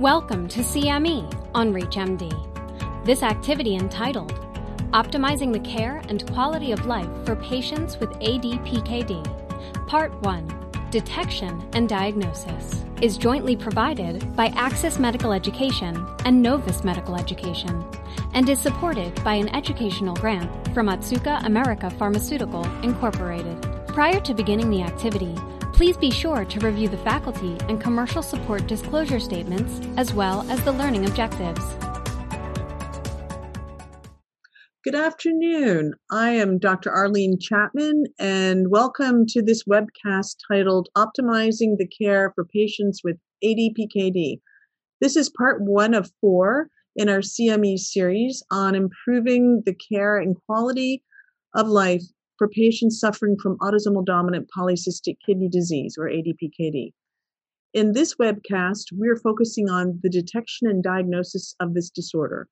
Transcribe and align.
Welcome 0.00 0.48
to 0.48 0.60
CME 0.60 1.50
on 1.54 1.74
ReachMD. 1.74 3.04
This 3.04 3.22
activity 3.22 3.74
entitled 3.76 4.32
Optimizing 4.92 5.52
the 5.52 5.60
Care 5.60 6.00
and 6.08 6.26
Quality 6.32 6.72
of 6.72 6.86
Life 6.86 7.10
for 7.26 7.36
Patients 7.36 8.00
with 8.00 8.08
ADPKD, 8.12 9.86
Part 9.86 10.18
1 10.22 10.88
Detection 10.90 11.62
and 11.74 11.86
Diagnosis, 11.86 12.82
is 13.02 13.18
jointly 13.18 13.56
provided 13.56 14.34
by 14.34 14.46
Access 14.56 14.98
Medical 14.98 15.34
Education 15.34 16.02
and 16.24 16.40
Novus 16.40 16.82
Medical 16.82 17.14
Education 17.14 17.84
and 18.32 18.48
is 18.48 18.58
supported 18.58 19.22
by 19.22 19.34
an 19.34 19.54
educational 19.54 20.16
grant 20.16 20.50
from 20.72 20.86
Otsuka 20.86 21.44
America 21.44 21.90
Pharmaceutical 21.90 22.64
Incorporated. 22.82 23.60
Prior 23.88 24.18
to 24.20 24.32
beginning 24.32 24.70
the 24.70 24.80
activity, 24.80 25.36
Please 25.80 25.96
be 25.96 26.10
sure 26.10 26.44
to 26.44 26.60
review 26.60 26.88
the 26.88 26.98
faculty 26.98 27.56
and 27.66 27.80
commercial 27.80 28.22
support 28.22 28.66
disclosure 28.66 29.18
statements 29.18 29.80
as 29.96 30.12
well 30.12 30.44
as 30.50 30.62
the 30.62 30.72
learning 30.72 31.06
objectives. 31.06 31.64
Good 34.84 34.94
afternoon. 34.94 35.94
I 36.10 36.32
am 36.32 36.58
Dr. 36.58 36.90
Arlene 36.90 37.38
Chapman, 37.40 38.04
and 38.18 38.70
welcome 38.70 39.24
to 39.28 39.40
this 39.40 39.64
webcast 39.64 40.36
titled 40.52 40.90
Optimizing 40.98 41.78
the 41.78 41.88
Care 41.88 42.30
for 42.34 42.44
Patients 42.44 43.00
with 43.02 43.16
ADPKD. 43.42 44.38
This 45.00 45.16
is 45.16 45.30
part 45.30 45.62
one 45.62 45.94
of 45.94 46.12
four 46.20 46.68
in 46.94 47.08
our 47.08 47.20
CME 47.20 47.78
series 47.78 48.42
on 48.50 48.74
improving 48.74 49.62
the 49.64 49.74
care 49.90 50.18
and 50.18 50.36
quality 50.44 51.02
of 51.54 51.68
life 51.68 52.04
for 52.40 52.48
patients 52.48 52.98
suffering 52.98 53.36
from 53.36 53.58
autosomal 53.58 54.02
dominant 54.02 54.48
polycystic 54.56 55.18
kidney 55.26 55.50
disease, 55.50 55.96
or 55.98 56.08
ADPKD. 56.08 56.90
In 57.74 57.92
this 57.92 58.14
webcast, 58.14 58.84
we're 58.92 59.18
focusing 59.18 59.68
on 59.68 60.00
the 60.02 60.08
detection 60.08 60.66
and 60.66 60.82
diagnosis 60.82 61.54
of 61.60 61.74
this 61.74 61.90
disorder. 61.90 62.48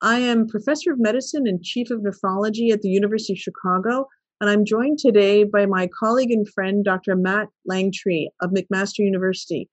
I 0.00 0.20
am 0.20 0.48
professor 0.48 0.92
of 0.92 0.98
medicine 0.98 1.46
and 1.46 1.62
chief 1.62 1.90
of 1.90 2.00
nephrology 2.00 2.72
at 2.72 2.80
the 2.80 2.88
University 2.88 3.34
of 3.34 3.38
Chicago, 3.38 4.06
and 4.40 4.48
I'm 4.48 4.64
joined 4.64 4.98
today 4.98 5.44
by 5.44 5.66
my 5.66 5.90
colleague 6.00 6.30
and 6.30 6.48
friend, 6.48 6.82
Dr. 6.82 7.14
Matt 7.14 7.48
Lanktree 7.70 8.28
of 8.40 8.52
McMaster 8.52 9.00
University. 9.00 9.68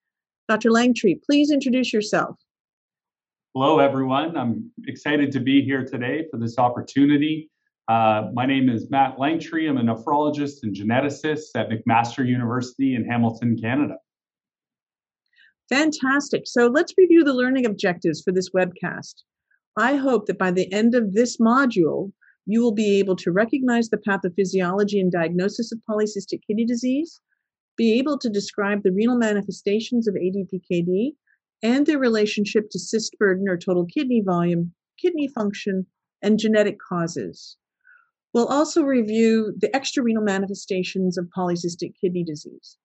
Dr. 0.50 0.70
Lanktree, 0.70 1.22
please 1.26 1.50
introduce 1.50 1.94
yourself. 1.94 2.36
Hello, 3.54 3.80
everyone. 3.80 4.36
I'm 4.36 4.70
excited 4.86 5.32
to 5.32 5.40
be 5.40 5.64
here 5.64 5.86
today 5.86 6.26
for 6.30 6.38
this 6.38 6.58
opportunity 6.58 7.50
uh, 7.88 8.30
my 8.34 8.46
name 8.46 8.70
is 8.70 8.90
Matt 8.90 9.18
Lanktree. 9.18 9.70
I'm 9.70 9.78
a 9.78 9.82
nephrologist 9.82 10.64
and 10.64 10.76
geneticist 10.76 11.50
at 11.56 11.70
McMaster 11.70 12.28
University 12.28 12.96
in 12.96 13.06
Hamilton, 13.06 13.58
Canada. 13.62 13.96
Fantastic. 15.70 16.44
So 16.46 16.68
let's 16.68 16.94
review 16.98 17.24
the 17.24 17.34
learning 17.34 17.66
objectives 17.66 18.22
for 18.24 18.32
this 18.32 18.50
webcast. 18.52 19.16
I 19.78 19.96
hope 19.96 20.26
that 20.28 20.38
by 20.38 20.52
the 20.52 20.72
end 20.72 20.96
of 20.96 21.14
this 21.14 21.38
module, 21.38 22.12
you 22.46 22.62
will 22.62 22.74
be 22.74 23.00
able 23.00 23.16
to 23.18 23.32
recognize 23.32 23.90
the 23.90 23.98
pathophysiology 23.98 25.00
and 25.00 25.12
diagnosis 25.12 25.72
of 25.72 25.80
polycystic 25.90 26.42
kidney 26.48 26.66
disease, 26.66 27.20
be 27.76 27.98
able 28.00 28.18
to 28.20 28.30
describe 28.30 28.84
the 28.84 28.92
renal 28.92 29.18
manifestations 29.18 30.08
of 30.08 30.16
ADPKD 30.16 31.14
and 31.62 31.86
their 31.86 32.00
relationship 32.00 32.70
to 32.72 32.80
cyst 32.80 33.16
burden 33.20 33.50
or 33.50 33.58
total 33.58 33.86
kidney 33.86 34.22
volume, 34.26 34.74
kidney 35.02 35.28
function, 35.28 35.86
and 36.22 36.40
genetic 36.40 36.78
causes. 36.80 37.58
We'll 38.36 38.48
also 38.48 38.84
review 38.84 39.54
the 39.58 39.74
extrarenal 39.74 40.22
manifestations 40.22 41.18
of 41.18 41.30
polycystic 41.30 41.94
kidney 42.02 42.26
disease. 42.26 42.78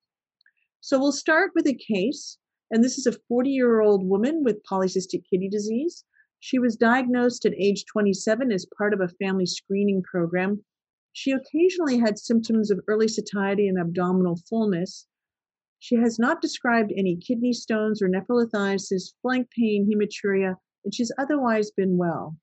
So 0.79 0.97
we'll 0.97 1.11
start 1.11 1.51
with 1.53 1.67
a 1.67 1.73
case, 1.73 2.37
and 2.69 2.81
this 2.81 2.97
is 2.97 3.05
a 3.05 3.19
40 3.27 3.49
year 3.49 3.81
old 3.81 4.07
woman 4.07 4.45
with 4.45 4.63
polycystic 4.63 5.23
kidney 5.29 5.49
disease. 5.49 6.05
She 6.39 6.57
was 6.57 6.77
diagnosed 6.77 7.45
at 7.45 7.53
age 7.59 7.83
27 7.91 8.49
as 8.49 8.65
part 8.77 8.93
of 8.93 9.01
a 9.01 9.09
family 9.09 9.45
screening 9.45 10.03
program. 10.03 10.63
She 11.11 11.31
occasionally 11.31 11.97
had 11.97 12.17
symptoms 12.17 12.71
of 12.71 12.79
early 12.87 13.09
satiety 13.09 13.67
and 13.67 13.77
abdominal 13.77 14.37
fullness. 14.49 15.05
She 15.79 15.95
has 15.95 16.17
not 16.17 16.41
described 16.41 16.93
any 16.95 17.17
kidney 17.17 17.51
stones 17.51 18.01
or 18.01 18.07
nephrolithiasis, 18.07 19.15
flank 19.21 19.49
pain, 19.49 19.91
hematuria, 19.91 20.55
and 20.85 20.95
she's 20.95 21.11
otherwise 21.17 21.71
been 21.71 21.97
well. 21.97 22.37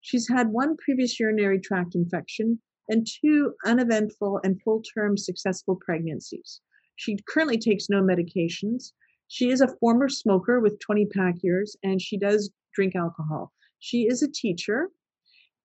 She's 0.00 0.28
had 0.28 0.48
one 0.48 0.76
previous 0.76 1.20
urinary 1.20 1.60
tract 1.60 1.94
infection 1.94 2.60
and 2.88 3.06
two 3.06 3.54
uneventful 3.64 4.40
and 4.42 4.60
full 4.62 4.82
term 4.82 5.16
successful 5.16 5.76
pregnancies. 5.76 6.60
She 6.96 7.18
currently 7.28 7.58
takes 7.58 7.88
no 7.88 8.02
medications. 8.02 8.92
She 9.28 9.50
is 9.50 9.60
a 9.60 9.76
former 9.78 10.08
smoker 10.08 10.60
with 10.60 10.80
20 10.80 11.06
pack 11.06 11.36
years 11.42 11.76
and 11.82 12.00
she 12.00 12.18
does 12.18 12.50
drink 12.74 12.96
alcohol. 12.96 13.52
She 13.78 14.06
is 14.06 14.22
a 14.22 14.30
teacher. 14.30 14.90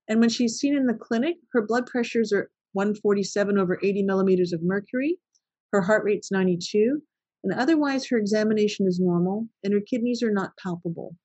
And 0.08 0.20
when 0.20 0.30
she's 0.30 0.58
seen 0.58 0.76
in 0.76 0.86
the 0.86 0.94
clinic, 0.94 1.38
her 1.52 1.66
blood 1.66 1.88
pressures 1.88 2.32
are 2.32 2.52
147 2.74 3.58
over 3.58 3.80
80 3.82 4.04
millimeters 4.04 4.54
of 4.54 4.62
mercury. 4.62 5.18
Her 5.72 5.82
heart 5.82 6.04
rate's 6.04 6.32
92. 6.32 7.02
And 7.44 7.54
otherwise, 7.54 8.08
her 8.08 8.18
examination 8.18 8.88
is 8.88 9.00
normal 9.00 9.48
and 9.64 9.74
her 9.74 9.82
kidneys 9.82 10.22
are 10.22 10.32
not 10.32 10.58
palpable. 10.58 11.16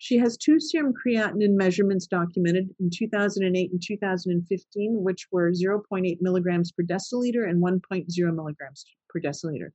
She 0.00 0.18
has 0.18 0.36
two 0.36 0.60
serum 0.60 0.94
creatinine 0.94 1.56
measurements 1.56 2.06
documented 2.06 2.72
in 2.78 2.88
2008 2.88 3.72
and 3.72 3.82
2015, 3.84 5.02
which 5.02 5.26
were 5.32 5.50
0.8 5.50 6.18
milligrams 6.20 6.70
per 6.70 6.84
deciliter 6.84 7.48
and 7.48 7.60
1.0 7.60 8.34
milligrams 8.34 8.84
per 9.08 9.20
deciliter. 9.20 9.72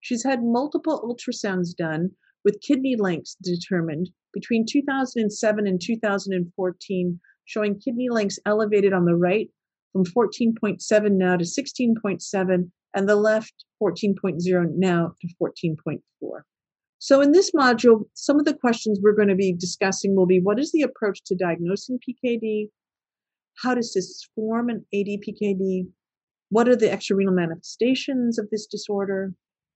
She's 0.00 0.24
had 0.24 0.42
multiple 0.42 1.02
ultrasounds 1.02 1.76
done 1.76 2.12
with 2.44 2.62
kidney 2.62 2.96
lengths 2.96 3.36
determined 3.42 4.08
between 4.32 4.64
2007 4.64 5.66
and 5.66 5.80
2014, 5.80 7.20
showing 7.44 7.78
kidney 7.78 8.08
lengths 8.08 8.38
elevated 8.46 8.94
on 8.94 9.04
the 9.04 9.16
right 9.16 9.50
from 9.92 10.04
14.7 10.04 11.12
now 11.12 11.36
to 11.36 11.44
16.7, 11.44 12.70
and 12.94 13.08
the 13.08 13.16
left 13.16 13.64
14.0 13.82 14.70
now 14.76 15.14
to 15.20 15.28
14.4. 15.42 16.00
So 17.00 17.20
in 17.20 17.32
this 17.32 17.52
module, 17.52 18.04
some 18.14 18.38
of 18.38 18.44
the 18.44 18.56
questions 18.56 18.98
we're 19.00 19.14
going 19.14 19.28
to 19.28 19.36
be 19.36 19.52
discussing 19.52 20.16
will 20.16 20.26
be 20.26 20.40
what 20.40 20.58
is 20.58 20.72
the 20.72 20.82
approach 20.82 21.22
to 21.26 21.36
diagnosing 21.36 21.98
PKD? 21.98 22.70
How 23.62 23.74
does 23.74 23.92
this 23.94 24.28
form 24.34 24.68
an 24.68 24.84
ADPKD? 24.94 25.88
What 26.50 26.68
are 26.68 26.76
the 26.76 26.90
extrarenal 26.92 27.34
manifestations 27.34 28.38
of 28.38 28.48
this 28.50 28.66
disorder? 28.66 29.32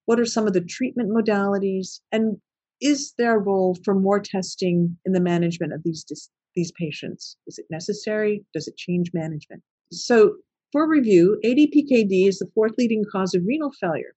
What 0.06 0.19
are 0.19 0.25
some 0.25 0.47
of 0.47 0.53
the 0.53 0.60
treatment 0.65 1.10
modalities? 1.10 2.00
And 2.10 2.38
is 2.81 3.15
there 3.19 3.37
a 3.37 3.43
role 3.43 3.77
for 3.84 3.94
more 3.94 4.19
testing 4.19 4.97
in 5.04 5.12
the 5.12 5.21
management 5.21 5.72
of 5.72 5.83
these 5.84 6.04
these 6.54 6.72
patients? 6.72 7.37
Is 7.47 7.59
it 7.59 7.66
necessary? 7.71 8.44
Does 8.53 8.66
it 8.66 8.77
change 8.77 9.10
management? 9.15 9.62
So, 9.93 10.37
for 10.72 10.89
review, 10.89 11.39
ADPKD 11.44 12.27
is 12.27 12.39
the 12.39 12.50
fourth 12.54 12.72
leading 12.78 13.04
cause 13.10 13.34
of 13.34 13.43
renal 13.47 13.71
failure. 13.81 14.15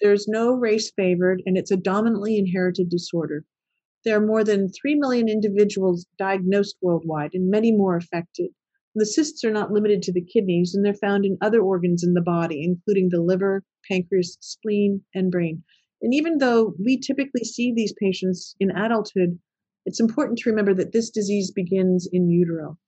There's 0.00 0.26
no 0.26 0.54
race 0.54 0.90
favored, 0.90 1.42
and 1.44 1.58
it's 1.58 1.70
a 1.70 1.76
dominantly 1.76 2.38
inherited 2.38 2.88
disorder. 2.88 3.44
There 4.02 4.16
are 4.16 4.26
more 4.26 4.42
than 4.42 4.70
3 4.70 4.94
million 4.94 5.28
individuals 5.28 6.06
diagnosed 6.16 6.76
worldwide 6.80 7.34
and 7.34 7.50
many 7.50 7.70
more 7.70 7.96
affected. 7.96 8.54
The 8.94 9.04
cysts 9.04 9.44
are 9.44 9.52
not 9.52 9.72
limited 9.72 10.00
to 10.02 10.12
the 10.12 10.24
kidneys, 10.24 10.74
and 10.74 10.84
they're 10.84 10.94
found 10.94 11.26
in 11.26 11.36
other 11.42 11.60
organs 11.60 12.02
in 12.02 12.14
the 12.14 12.22
body, 12.22 12.64
including 12.64 13.10
the 13.10 13.20
liver, 13.20 13.62
pancreas, 13.86 14.38
spleen, 14.40 15.04
and 15.14 15.30
brain. 15.30 15.64
And 16.00 16.14
even 16.14 16.38
though 16.38 16.74
we 16.82 16.98
typically 16.98 17.44
see 17.44 17.70
these 17.72 17.92
patients 18.00 18.56
in 18.58 18.70
adulthood, 18.70 19.38
it's 19.84 20.00
important 20.00 20.38
to 20.38 20.50
remember 20.50 20.72
that 20.74 20.92
this 20.92 21.10
disease 21.10 21.50
begins 21.50 22.08
in 22.10 22.30
utero. 22.30 22.78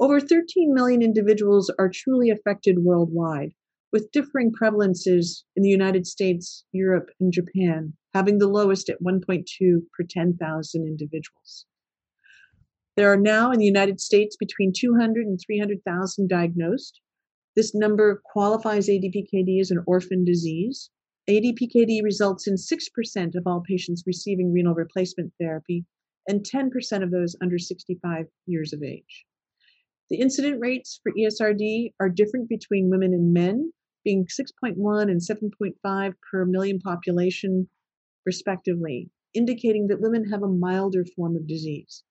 Over 0.00 0.18
13 0.18 0.74
million 0.74 1.02
individuals 1.02 1.70
are 1.78 1.88
truly 1.88 2.30
affected 2.30 2.84
worldwide 2.84 3.54
with 3.92 4.10
differing 4.12 4.52
prevalences 4.52 5.44
in 5.56 5.62
the 5.62 5.68
United 5.68 6.06
States, 6.06 6.64
Europe, 6.72 7.08
and 7.20 7.32
Japan, 7.32 7.94
having 8.14 8.38
the 8.38 8.48
lowest 8.48 8.88
at 8.88 9.02
1.2 9.02 9.44
per 9.96 10.04
10,000 10.08 10.86
individuals. 10.86 11.66
There 12.96 13.10
are 13.12 13.20
now 13.20 13.52
in 13.52 13.60
the 13.60 13.64
United 13.64 14.00
States 14.00 14.36
between 14.36 14.72
200 14.76 15.26
and 15.26 15.38
300,000 15.44 16.28
diagnosed. 16.28 17.00
This 17.56 17.74
number 17.74 18.20
qualifies 18.32 18.88
ADPKD 18.88 19.60
as 19.60 19.70
an 19.70 19.84
orphan 19.86 20.24
disease. 20.24 20.90
ADPKD 21.30 22.02
results 22.02 22.46
in 22.46 22.54
6% 22.54 23.34
of 23.36 23.46
all 23.46 23.62
patients 23.66 24.02
receiving 24.06 24.52
renal 24.52 24.74
replacement 24.74 25.32
therapy 25.40 25.84
and 26.26 26.44
10% 26.44 27.02
of 27.02 27.10
those 27.10 27.36
under 27.40 27.58
65 27.58 28.26
years 28.46 28.72
of 28.72 28.82
age. 28.82 29.24
The 30.10 30.20
incident 30.20 30.60
rates 30.60 31.00
for 31.02 31.12
ESRD 31.12 31.92
are 32.00 32.08
different 32.08 32.48
between 32.48 32.90
women 32.90 33.12
and 33.12 33.32
men, 33.32 33.72
being 34.08 34.24
6.1 34.24 35.02
and 35.02 35.20
7.5 35.20 36.14
per 36.32 36.46
million 36.46 36.78
population, 36.78 37.68
respectively, 38.24 39.10
indicating 39.34 39.88
that 39.88 40.00
women 40.00 40.30
have 40.30 40.42
a 40.42 40.48
milder 40.48 41.04
form 41.14 41.36
of 41.36 41.46
disease. 41.46 42.04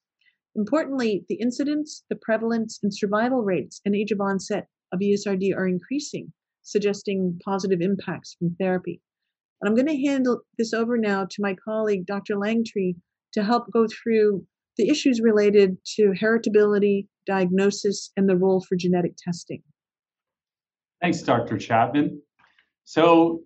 Importantly, 0.55 1.25
the 1.27 1.39
incidence, 1.41 2.03
the 2.07 2.19
prevalence, 2.21 2.77
and 2.83 2.93
survival 2.93 3.41
rates 3.41 3.81
and 3.83 3.95
age 3.95 4.11
of 4.11 4.21
onset 4.21 4.67
of 4.93 4.99
ESRD 4.99 5.55
are 5.57 5.67
increasing, 5.67 6.31
suggesting 6.61 7.39
positive 7.43 7.81
impacts 7.81 8.35
from 8.37 8.55
therapy. 8.59 9.01
And 9.59 9.67
I'm 9.67 9.75
going 9.75 9.87
to 9.87 10.07
hand 10.07 10.27
this 10.59 10.73
over 10.73 10.99
now 10.99 11.25
to 11.25 11.41
my 11.41 11.55
colleague, 11.65 12.05
Dr. 12.05 12.35
Lanktree, 12.35 12.97
to 13.33 13.43
help 13.43 13.71
go 13.73 13.87
through 13.87 14.45
the 14.77 14.89
issues 14.89 15.19
related 15.19 15.77
to 15.95 16.11
heritability, 16.11 17.07
diagnosis, 17.25 18.11
and 18.15 18.29
the 18.29 18.37
role 18.37 18.63
for 18.69 18.75
genetic 18.75 19.15
testing. 19.17 19.63
Thanks, 21.01 21.21
Dr. 21.21 21.57
Chapman. 21.57 22.21
So, 22.83 23.41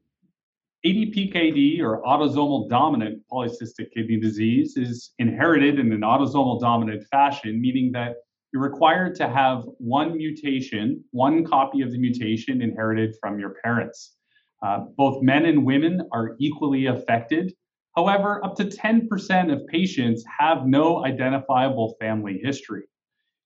ADPKD 0.85 1.79
or 1.81 2.01
autosomal 2.01 2.67
dominant 2.67 3.21
polycystic 3.31 3.91
kidney 3.93 4.19
disease 4.19 4.77
is 4.77 5.11
inherited 5.19 5.77
in 5.77 5.91
an 5.91 6.01
autosomal 6.01 6.59
dominant 6.59 7.03
fashion, 7.11 7.61
meaning 7.61 7.91
that 7.91 8.15
you're 8.51 8.63
required 8.63 9.15
to 9.15 9.29
have 9.29 9.63
one 9.77 10.17
mutation, 10.17 11.03
one 11.11 11.45
copy 11.45 11.81
of 11.81 11.91
the 11.91 11.99
mutation 11.99 12.61
inherited 12.61 13.15
from 13.21 13.39
your 13.39 13.55
parents. 13.63 14.15
Uh, 14.63 14.85
both 14.97 15.21
men 15.21 15.45
and 15.45 15.65
women 15.65 16.07
are 16.11 16.35
equally 16.39 16.87
affected. 16.87 17.53
However, 17.95 18.43
up 18.43 18.55
to 18.55 18.65
10% 18.65 19.53
of 19.53 19.67
patients 19.67 20.23
have 20.39 20.65
no 20.65 21.05
identifiable 21.05 21.95
family 21.99 22.39
history. 22.43 22.83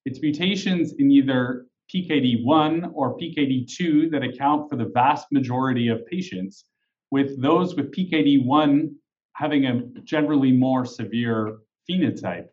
It's 0.06 0.22
mutations 0.22 0.94
in 1.00 1.12
either 1.12 1.66
PKD1 1.94 2.92
or 2.94 3.18
PKD2 3.18 4.12
that 4.12 4.24
account 4.24 4.70
for 4.70 4.76
the 4.76 4.92
vast 4.94 5.28
majority 5.32 5.88
of 5.88 6.06
patients, 6.08 6.66
with 7.12 7.42
those 7.42 7.76
with 7.76 7.92
PKD1 7.92 8.90
having 9.34 9.66
a 9.66 9.82
generally 10.04 10.52
more 10.52 10.86
severe 10.86 11.58
phenotype. 11.90 12.48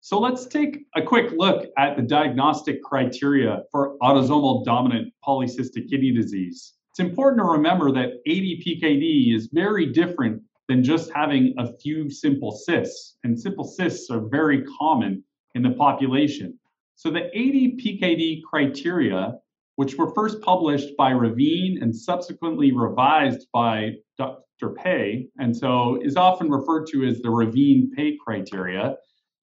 So 0.00 0.18
let's 0.18 0.46
take 0.46 0.86
a 0.94 1.02
quick 1.02 1.32
look 1.36 1.66
at 1.76 1.96
the 1.96 2.02
diagnostic 2.02 2.82
criteria 2.82 3.62
for 3.70 3.96
autosomal 3.98 4.64
dominant 4.64 5.12
polycystic 5.26 5.88
kidney 5.90 6.12
disease. 6.12 6.74
It's 6.90 7.00
important 7.00 7.40
to 7.40 7.44
remember 7.44 7.92
that 7.92 8.24
ADPKD 8.26 9.34
is 9.34 9.48
very 9.52 9.86
different 9.86 10.42
than 10.68 10.84
just 10.84 11.10
having 11.14 11.54
a 11.58 11.72
few 11.78 12.10
simple 12.10 12.52
cysts, 12.52 13.16
and 13.24 13.38
simple 13.38 13.64
cysts 13.64 14.10
are 14.10 14.28
very 14.28 14.64
common 14.78 15.24
in 15.54 15.62
the 15.62 15.70
population. 15.70 16.58
So 16.98 17.12
the 17.12 17.30
ADPKD 17.32 18.42
criteria, 18.42 19.34
which 19.76 19.94
were 19.94 20.12
first 20.14 20.42
published 20.42 20.96
by 20.96 21.10
Ravine 21.10 21.80
and 21.80 21.94
subsequently 21.94 22.72
revised 22.72 23.46
by 23.52 23.92
Dr. 24.16 24.70
Pei, 24.70 25.28
and 25.38 25.56
so 25.56 26.02
is 26.02 26.16
often 26.16 26.50
referred 26.50 26.88
to 26.88 27.04
as 27.04 27.20
the 27.20 27.30
Ravine 27.30 27.92
Pei 27.94 28.18
criteria, 28.20 28.96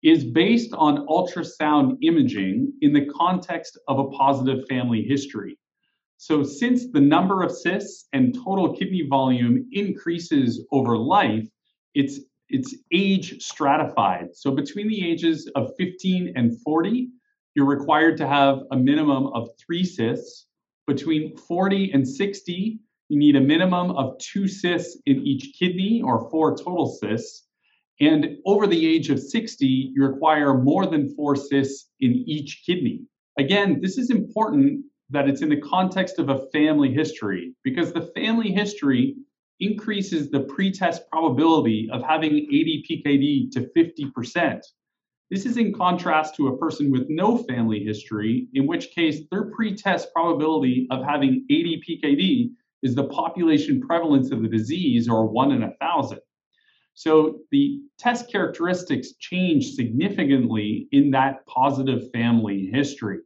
is 0.03 0.25
based 0.25 0.73
on 0.73 1.07
ultrasound 1.07 1.95
imaging 2.01 2.73
in 2.81 2.91
the 2.91 3.05
context 3.05 3.79
of 3.87 3.99
a 3.99 4.09
positive 4.09 4.67
family 4.67 5.01
history. 5.01 5.57
So, 6.17 6.43
since 6.43 6.91
the 6.91 6.99
number 6.99 7.41
of 7.41 7.53
cysts 7.53 8.09
and 8.11 8.35
total 8.35 8.75
kidney 8.75 9.07
volume 9.09 9.65
increases 9.71 10.67
over 10.73 10.97
life, 10.97 11.47
it's 11.95 12.19
it's 12.49 12.75
age 12.91 13.41
stratified. 13.41 14.35
So, 14.35 14.51
between 14.51 14.89
the 14.89 15.09
ages 15.09 15.49
of 15.55 15.71
15 15.77 16.33
and 16.35 16.61
40, 16.63 17.11
you're 17.55 17.65
required 17.65 18.17
to 18.17 18.27
have 18.27 18.59
a 18.71 18.77
minimum 18.77 19.27
of 19.27 19.49
three 19.57 19.83
cysts. 19.83 20.47
Between 20.87 21.37
40 21.37 21.91
and 21.93 22.07
60, 22.07 22.79
you 23.09 23.17
need 23.17 23.35
a 23.35 23.41
minimum 23.41 23.91
of 23.91 24.17
two 24.19 24.47
cysts 24.47 24.97
in 25.05 25.25
each 25.25 25.53
kidney 25.57 26.01
or 26.03 26.29
four 26.29 26.55
total 26.55 26.87
cysts. 26.87 27.45
And 27.99 28.37
over 28.45 28.65
the 28.65 28.87
age 28.87 29.09
of 29.09 29.19
60, 29.19 29.65
you 29.65 30.05
require 30.05 30.57
more 30.57 30.85
than 30.85 31.13
four 31.15 31.35
cysts 31.35 31.89
in 31.99 32.23
each 32.27 32.63
kidney. 32.65 33.01
Again, 33.37 33.81
this 33.81 33.97
is 33.97 34.09
important 34.09 34.85
that 35.09 35.27
it's 35.27 35.41
in 35.41 35.49
the 35.49 35.61
context 35.61 36.19
of 36.19 36.29
a 36.29 36.45
family 36.51 36.93
history 36.93 37.53
because 37.63 37.91
the 37.91 38.11
family 38.15 38.51
history 38.51 39.15
increases 39.59 40.29
the 40.29 40.41
pretest 40.41 41.09
probability 41.11 41.89
of 41.91 42.01
having 42.03 42.47
ADPKD 42.51 43.51
to 43.51 43.69
50%. 43.75 44.61
This 45.29 45.45
is 45.45 45.57
in 45.57 45.73
contrast 45.73 46.35
to 46.35 46.47
a 46.47 46.57
person 46.57 46.89
with 46.89 47.07
no 47.07 47.37
family 47.37 47.83
history, 47.83 48.47
in 48.53 48.65
which 48.65 48.91
case 48.91 49.21
their 49.29 49.51
pretest 49.51 50.11
probability 50.11 50.87
of 50.89 51.03
having 51.03 51.45
ADPKD 51.51 52.49
is 52.81 52.95
the 52.95 53.07
population 53.09 53.79
prevalence 53.79 54.31
of 54.31 54.41
the 54.41 54.47
disease, 54.47 55.07
or 55.07 55.27
one 55.27 55.51
in 55.51 55.63
a 55.63 55.75
thousand. 55.79 56.19
So 56.95 57.41
the 57.51 57.79
test 57.97 58.31
characteristics 58.31 59.13
change 59.19 59.73
significantly 59.73 60.87
in 60.91 61.11
that 61.11 61.45
positive 61.45 62.11
family 62.11 62.69
history. 62.73 63.19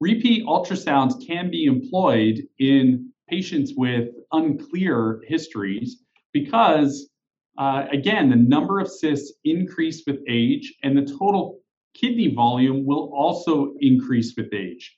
Repeat 0.00 0.46
ultrasounds 0.46 1.24
can 1.26 1.50
be 1.50 1.66
employed 1.66 2.42
in 2.58 3.12
patients 3.28 3.74
with 3.76 4.08
unclear 4.32 5.22
histories 5.28 6.02
because 6.32 7.10
uh, 7.58 7.86
again, 7.92 8.30
the 8.30 8.36
number 8.36 8.80
of 8.80 8.88
cysts 8.88 9.32
increase 9.44 10.04
with 10.06 10.20
age, 10.28 10.74
and 10.82 10.96
the 10.96 11.02
total 11.02 11.60
kidney 11.94 12.34
volume 12.34 12.86
will 12.86 13.12
also 13.14 13.74
increase 13.80 14.34
with 14.36 14.52
age. 14.54 14.96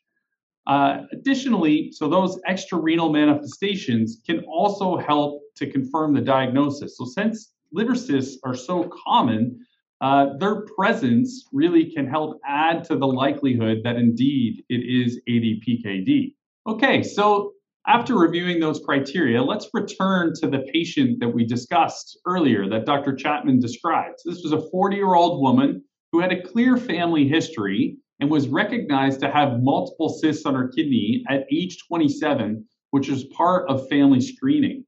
Uh, 0.67 1.03
additionally, 1.13 1.91
so 1.93 2.09
those 2.09 2.41
extrarenal 2.47 3.13
manifestations 3.13 4.23
can 4.25 4.41
also 4.45 4.97
help 4.97 5.43
to 5.57 5.71
confirm 5.71 6.15
the 6.15 6.21
diagnosis. 6.21 6.97
So, 6.97 7.05
since 7.05 7.53
liver 7.73 7.95
cysts 7.95 8.39
are 8.45 8.55
so 8.55 8.91
common, 9.05 9.61
uh, 10.01 10.37
their 10.39 10.63
presence 10.77 11.49
really 11.53 11.91
can 11.91 12.07
help 12.07 12.41
add 12.47 12.85
to 12.85 12.97
the 12.97 13.07
likelihood 13.07 13.81
that 13.85 13.97
indeed 13.97 14.65
it 14.69 14.83
is 14.87 15.21
ADPKD. 15.29 16.35
Okay, 16.67 17.03
so 17.03 17.54
after 17.87 18.17
reviewing 18.17 18.61
those 18.61 18.81
criteria, 18.81 19.43
let's 19.43 19.69
return 19.75 20.33
to 20.41 20.49
the 20.49 20.61
patient 20.73 21.21
that 21.21 21.29
we 21.29 21.45
discussed 21.45 22.19
earlier 22.27 22.69
that 22.69 22.87
Dr. 22.87 23.15
Chapman 23.15 23.61
described. 23.61 24.21
This 24.25 24.43
was 24.43 24.53
a 24.53 24.71
40 24.71 24.97
year 24.97 25.15
old 25.15 25.43
woman 25.43 25.85
who 26.11 26.21
had 26.21 26.33
a 26.33 26.43
clear 26.43 26.77
family 26.77 27.29
history 27.29 27.99
and 28.21 28.31
was 28.31 28.49
recognized 28.49 29.21
to 29.21 29.31
have 29.31 29.61
multiple 29.61 30.09
cysts 30.09 30.47
on 30.47 30.55
her 30.55 30.69
kidney 30.69 31.25
at 31.29 31.45
age 31.53 31.79
27, 31.87 32.65
which 32.91 33.09
is 33.09 33.25
part 33.25 33.69
of 33.69 33.89
family 33.89 34.21
screening. 34.21 34.85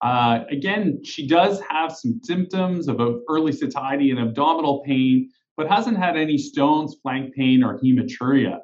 Uh, 0.00 0.44
again, 0.50 1.02
she 1.04 1.26
does 1.26 1.60
have 1.68 1.92
some 1.92 2.20
symptoms 2.22 2.88
of 2.88 3.00
early 3.28 3.52
satiety 3.52 4.10
and 4.10 4.20
abdominal 4.20 4.82
pain, 4.84 5.30
but 5.56 5.68
hasn't 5.68 5.96
had 5.96 6.16
any 6.16 6.36
stones, 6.36 6.96
flank 7.02 7.34
pain, 7.34 7.62
or 7.62 7.80
hematuria. 7.80 8.58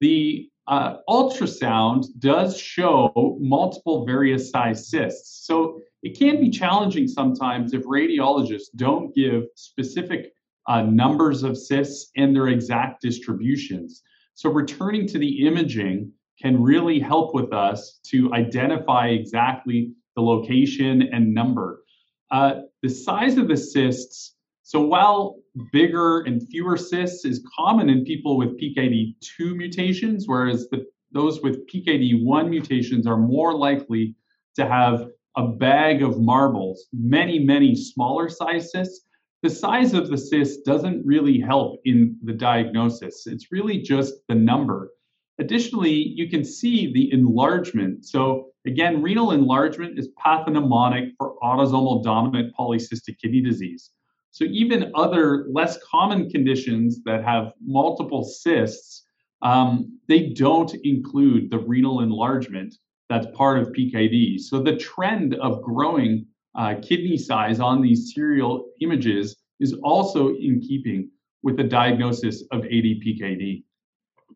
The 0.00 0.48
uh, 0.68 0.98
ultrasound 1.08 2.04
does 2.18 2.58
show 2.58 3.38
multiple 3.40 4.04
various 4.04 4.50
size 4.50 4.90
cysts. 4.90 5.46
So 5.46 5.80
it 6.02 6.18
can 6.18 6.40
be 6.40 6.50
challenging 6.50 7.08
sometimes 7.08 7.72
if 7.72 7.82
radiologists 7.84 8.66
don't 8.76 9.14
give 9.14 9.44
specific 9.54 10.32
uh, 10.68 10.82
numbers 10.82 11.42
of 11.42 11.56
cysts 11.56 12.10
and 12.16 12.36
their 12.36 12.48
exact 12.48 13.00
distributions. 13.00 14.02
So 14.34 14.50
returning 14.50 15.06
to 15.08 15.18
the 15.18 15.46
imaging 15.46 16.12
can 16.40 16.62
really 16.62 17.00
help 17.00 17.34
with 17.34 17.52
us 17.52 17.98
to 18.08 18.32
identify 18.34 19.08
exactly 19.08 19.92
the 20.14 20.22
location 20.22 21.08
and 21.12 21.32
number. 21.32 21.82
Uh, 22.30 22.60
the 22.82 22.90
size 22.90 23.38
of 23.38 23.48
the 23.48 23.56
cysts 23.56 24.34
so 24.68 24.82
while 24.82 25.36
bigger 25.72 26.20
and 26.20 26.46
fewer 26.48 26.76
cysts 26.76 27.24
is 27.24 27.46
common 27.56 27.88
in 27.88 28.04
people 28.04 28.36
with 28.36 28.58
PKD2 28.60 29.56
mutations, 29.56 30.26
whereas 30.26 30.68
the, 30.70 30.86
those 31.12 31.40
with 31.42 31.66
PKD1 31.68 32.48
mutations 32.48 33.06
are 33.06 33.16
more 33.16 33.54
likely 33.54 34.14
to 34.56 34.66
have 34.66 35.08
a 35.36 35.46
bag 35.46 36.02
of 36.02 36.20
marbles, 36.20 36.86
many, 36.92 37.38
many 37.38 37.74
smaller 37.74 38.28
size 38.28 38.70
cysts, 38.72 39.06
the 39.42 39.50
size 39.50 39.94
of 39.94 40.08
the 40.08 40.18
cyst 40.18 40.64
doesn't 40.64 41.06
really 41.06 41.38
help 41.38 41.80
in 41.84 42.16
the 42.24 42.32
diagnosis. 42.32 43.26
It's 43.26 43.52
really 43.52 43.80
just 43.80 44.14
the 44.28 44.34
number. 44.34 44.90
Additionally, 45.38 45.92
you 45.92 46.28
can 46.28 46.44
see 46.44 46.92
the 46.92 47.12
enlargement. 47.12 48.04
So 48.04 48.48
again, 48.66 49.00
renal 49.00 49.30
enlargement 49.30 49.96
is 49.96 50.08
pathognomonic 50.24 51.12
for 51.16 51.36
autosomal 51.40 52.02
dominant 52.02 52.52
polycystic 52.58 53.18
kidney 53.22 53.40
disease. 53.40 53.92
So 54.30 54.44
even 54.44 54.92
other 54.94 55.46
less 55.50 55.78
common 55.90 56.30
conditions 56.30 57.02
that 57.04 57.24
have 57.24 57.52
multiple 57.64 58.24
cysts, 58.24 59.06
um, 59.42 59.98
they 60.08 60.30
don't 60.30 60.74
include 60.84 61.50
the 61.50 61.58
renal 61.58 62.00
enlargement 62.00 62.74
that's 63.08 63.26
part 63.34 63.58
of 63.58 63.68
PKD. 63.68 64.38
So 64.38 64.60
the 64.60 64.76
trend 64.76 65.34
of 65.36 65.62
growing 65.62 66.26
uh, 66.54 66.74
kidney 66.82 67.16
size 67.16 67.60
on 67.60 67.80
these 67.80 68.12
serial 68.14 68.70
images 68.80 69.36
is 69.60 69.74
also 69.82 70.28
in 70.28 70.60
keeping 70.60 71.10
with 71.42 71.56
the 71.56 71.64
diagnosis 71.64 72.42
of 72.50 72.62
ADPKD. 72.62 73.64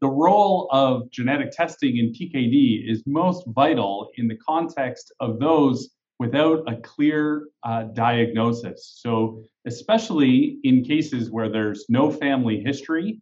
The 0.00 0.08
role 0.08 0.68
of 0.70 1.10
genetic 1.10 1.50
testing 1.52 1.98
in 1.98 2.12
PKD 2.12 2.90
is 2.90 3.02
most 3.06 3.44
vital 3.48 4.10
in 4.16 4.26
the 4.26 4.36
context 4.36 5.12
of 5.20 5.38
those 5.38 5.90
without 6.18 6.62
a 6.66 6.76
clear 6.76 7.48
uh, 7.62 7.84
diagnosis. 7.94 8.98
So, 9.00 9.44
especially 9.66 10.58
in 10.64 10.84
cases 10.84 11.30
where 11.30 11.48
there's 11.48 11.86
no 11.88 12.10
family 12.10 12.60
history, 12.60 13.20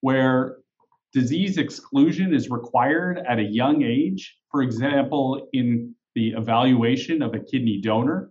where 0.00 0.58
disease 1.12 1.58
exclusion 1.58 2.34
is 2.34 2.50
required 2.50 3.18
at 3.28 3.38
a 3.38 3.42
young 3.42 3.82
age, 3.82 4.38
for 4.50 4.62
example, 4.62 5.48
in 5.52 5.94
the 6.14 6.28
evaluation 6.30 7.22
of 7.22 7.34
a 7.34 7.40
kidney 7.40 7.80
donor, 7.80 8.30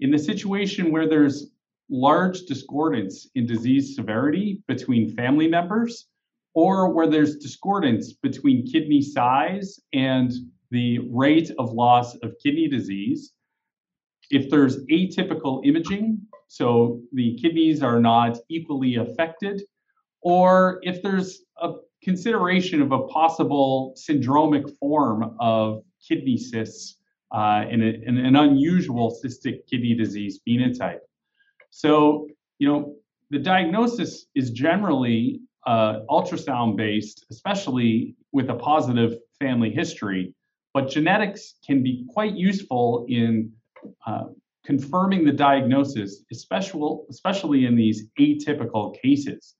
in 0.00 0.10
the 0.10 0.18
situation 0.18 0.90
where 0.90 1.08
there's 1.08 1.52
large 1.88 2.42
discordance 2.42 3.28
in 3.34 3.46
disease 3.46 3.94
severity 3.94 4.62
between 4.66 5.14
family 5.14 5.48
members, 5.48 6.06
or 6.54 6.92
where 6.92 7.06
there's 7.06 7.36
discordance 7.36 8.12
between 8.12 8.66
kidney 8.66 9.02
size 9.02 9.80
and 9.92 10.32
the 10.70 10.98
rate 11.10 11.50
of 11.58 11.72
loss 11.72 12.14
of 12.16 12.34
kidney 12.42 12.68
disease. 12.68 13.32
If 14.32 14.50
there's 14.50 14.78
atypical 14.86 15.64
imaging, 15.64 16.22
so 16.48 17.00
the 17.12 17.38
kidneys 17.40 17.82
are 17.82 18.00
not 18.00 18.38
equally 18.48 18.96
affected, 18.96 19.62
or 20.22 20.80
if 20.82 21.02
there's 21.02 21.42
a 21.60 21.74
consideration 22.02 22.80
of 22.82 22.92
a 22.92 23.02
possible 23.08 23.94
syndromic 23.96 24.76
form 24.78 25.36
of 25.38 25.82
kidney 26.06 26.38
cysts 26.38 26.96
uh, 27.30 27.64
in, 27.70 27.82
a, 27.82 28.08
in, 28.08 28.16
an 28.18 28.36
unusual 28.36 29.16
cystic 29.22 29.60
kidney 29.70 29.94
disease 29.94 30.40
phenotype. 30.48 31.00
So, 31.70 32.26
you 32.58 32.68
know, 32.68 32.94
the 33.30 33.38
diagnosis 33.38 34.26
is 34.34 34.50
generally 34.50 35.40
uh, 35.66 36.00
ultrasound 36.10 36.76
based, 36.76 37.26
especially 37.30 38.16
with 38.32 38.48
a 38.50 38.54
positive 38.54 39.14
family 39.38 39.70
history, 39.70 40.34
but 40.74 40.88
genetics 40.88 41.54
can 41.66 41.82
be 41.82 42.06
quite 42.08 42.34
useful 42.34 43.06
in 43.08 43.52
uh, 44.06 44.24
confirming 44.64 45.24
the 45.24 45.32
diagnosis, 45.32 46.24
especially, 46.30 46.98
especially 47.10 47.66
in 47.66 47.74
these 47.74 48.06
atypical 48.18 48.94
cases. 49.00 49.56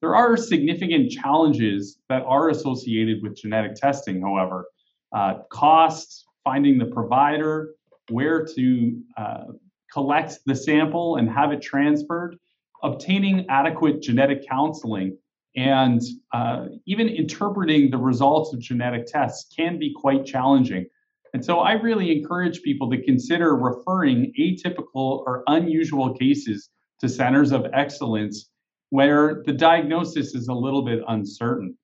There 0.00 0.14
are 0.14 0.36
significant 0.36 1.10
challenges 1.10 1.98
that 2.08 2.22
are 2.22 2.48
associated 2.48 3.22
with 3.22 3.36
genetic 3.36 3.74
testing, 3.74 4.22
however. 4.22 4.66
Uh, 5.12 5.40
costs, 5.50 6.24
finding 6.42 6.78
the 6.78 6.86
provider, 6.86 7.74
where 8.08 8.44
to 8.44 9.02
uh, 9.16 9.44
collect 9.92 10.38
the 10.46 10.54
sample 10.54 11.16
and 11.16 11.28
have 11.28 11.52
it 11.52 11.60
transferred, 11.60 12.36
obtaining 12.82 13.46
adequate 13.48 14.00
genetic 14.00 14.48
counseling, 14.48 15.16
and 15.56 16.00
uh, 16.32 16.66
even 16.86 17.08
interpreting 17.08 17.90
the 17.90 17.98
results 17.98 18.54
of 18.54 18.60
genetic 18.60 19.06
tests 19.06 19.52
can 19.54 19.78
be 19.78 19.92
quite 19.92 20.24
challenging. 20.24 20.86
And 21.32 21.44
so 21.44 21.60
I 21.60 21.72
really 21.72 22.16
encourage 22.16 22.62
people 22.62 22.90
to 22.90 23.02
consider 23.02 23.54
referring 23.54 24.32
atypical 24.38 25.22
or 25.26 25.44
unusual 25.46 26.14
cases 26.14 26.70
to 27.00 27.08
centers 27.08 27.52
of 27.52 27.66
excellence 27.72 28.50
where 28.90 29.42
the 29.46 29.52
diagnosis 29.52 30.34
is 30.34 30.48
a 30.48 30.54
little 30.54 30.84
bit 30.84 31.00
uncertain. 31.08 31.76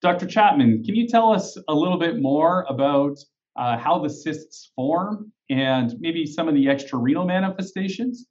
Dr. 0.00 0.26
Chapman, 0.26 0.84
can 0.84 0.94
you 0.94 1.08
tell 1.08 1.32
us 1.32 1.58
a 1.68 1.74
little 1.74 1.98
bit 1.98 2.20
more 2.20 2.64
about 2.68 3.18
uh, 3.56 3.76
how 3.76 3.98
the 3.98 4.08
cysts 4.08 4.70
form 4.76 5.32
and 5.50 5.94
maybe 5.98 6.24
some 6.24 6.48
of 6.48 6.54
the 6.54 6.68
extrarenal 6.68 7.26
manifestations? 7.26 8.26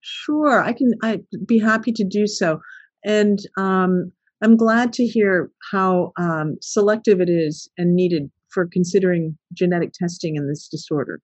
Sure, 0.00 0.62
I 0.62 0.72
can. 0.72 0.92
I'd 1.02 1.24
be 1.46 1.58
happy 1.58 1.92
to 1.92 2.04
do 2.04 2.26
so, 2.26 2.60
and 3.04 3.38
um, 3.56 4.12
I'm 4.42 4.56
glad 4.56 4.92
to 4.94 5.06
hear 5.06 5.50
how 5.70 6.12
um, 6.16 6.56
selective 6.60 7.20
it 7.20 7.28
is 7.28 7.70
and 7.78 7.94
needed 7.94 8.30
for 8.52 8.68
considering 8.70 9.36
genetic 9.52 9.92
testing 9.92 10.36
in 10.36 10.48
this 10.48 10.68
disorder. 10.68 11.20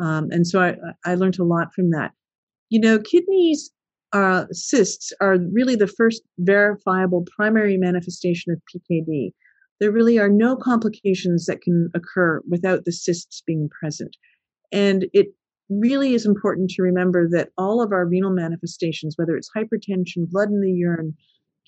Um, 0.00 0.28
and 0.30 0.46
so 0.46 0.60
I, 0.60 0.76
I 1.04 1.14
learned 1.14 1.38
a 1.38 1.44
lot 1.44 1.72
from 1.72 1.90
that. 1.90 2.12
You 2.70 2.80
know, 2.80 2.98
kidneys 2.98 3.70
uh, 4.12 4.46
cysts 4.52 5.12
are 5.20 5.38
really 5.52 5.76
the 5.76 5.86
first 5.86 6.22
verifiable 6.38 7.26
primary 7.36 7.76
manifestation 7.76 8.52
of 8.52 8.60
PKD. 8.72 9.32
There 9.80 9.90
really 9.90 10.18
are 10.18 10.28
no 10.28 10.56
complications 10.56 11.46
that 11.46 11.62
can 11.62 11.90
occur 11.94 12.40
without 12.48 12.84
the 12.84 12.92
cysts 12.92 13.42
being 13.44 13.68
present. 13.68 14.16
And 14.72 15.06
it 15.12 15.34
really 15.68 16.14
is 16.14 16.26
important 16.26 16.70
to 16.70 16.82
remember 16.82 17.28
that 17.30 17.50
all 17.58 17.82
of 17.82 17.92
our 17.92 18.06
renal 18.06 18.30
manifestations, 18.30 19.14
whether 19.16 19.36
it's 19.36 19.50
hypertension, 19.56 20.30
blood 20.30 20.48
in 20.48 20.60
the 20.60 20.72
urine, 20.72 21.14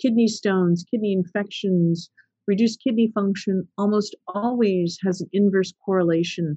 kidney 0.00 0.28
stones, 0.28 0.84
kidney 0.90 1.12
infections, 1.12 2.10
reduced 2.46 2.80
kidney 2.82 3.10
function, 3.14 3.66
almost 3.76 4.14
always 4.28 4.98
has 5.04 5.20
an 5.20 5.28
inverse 5.32 5.72
correlation 5.84 6.56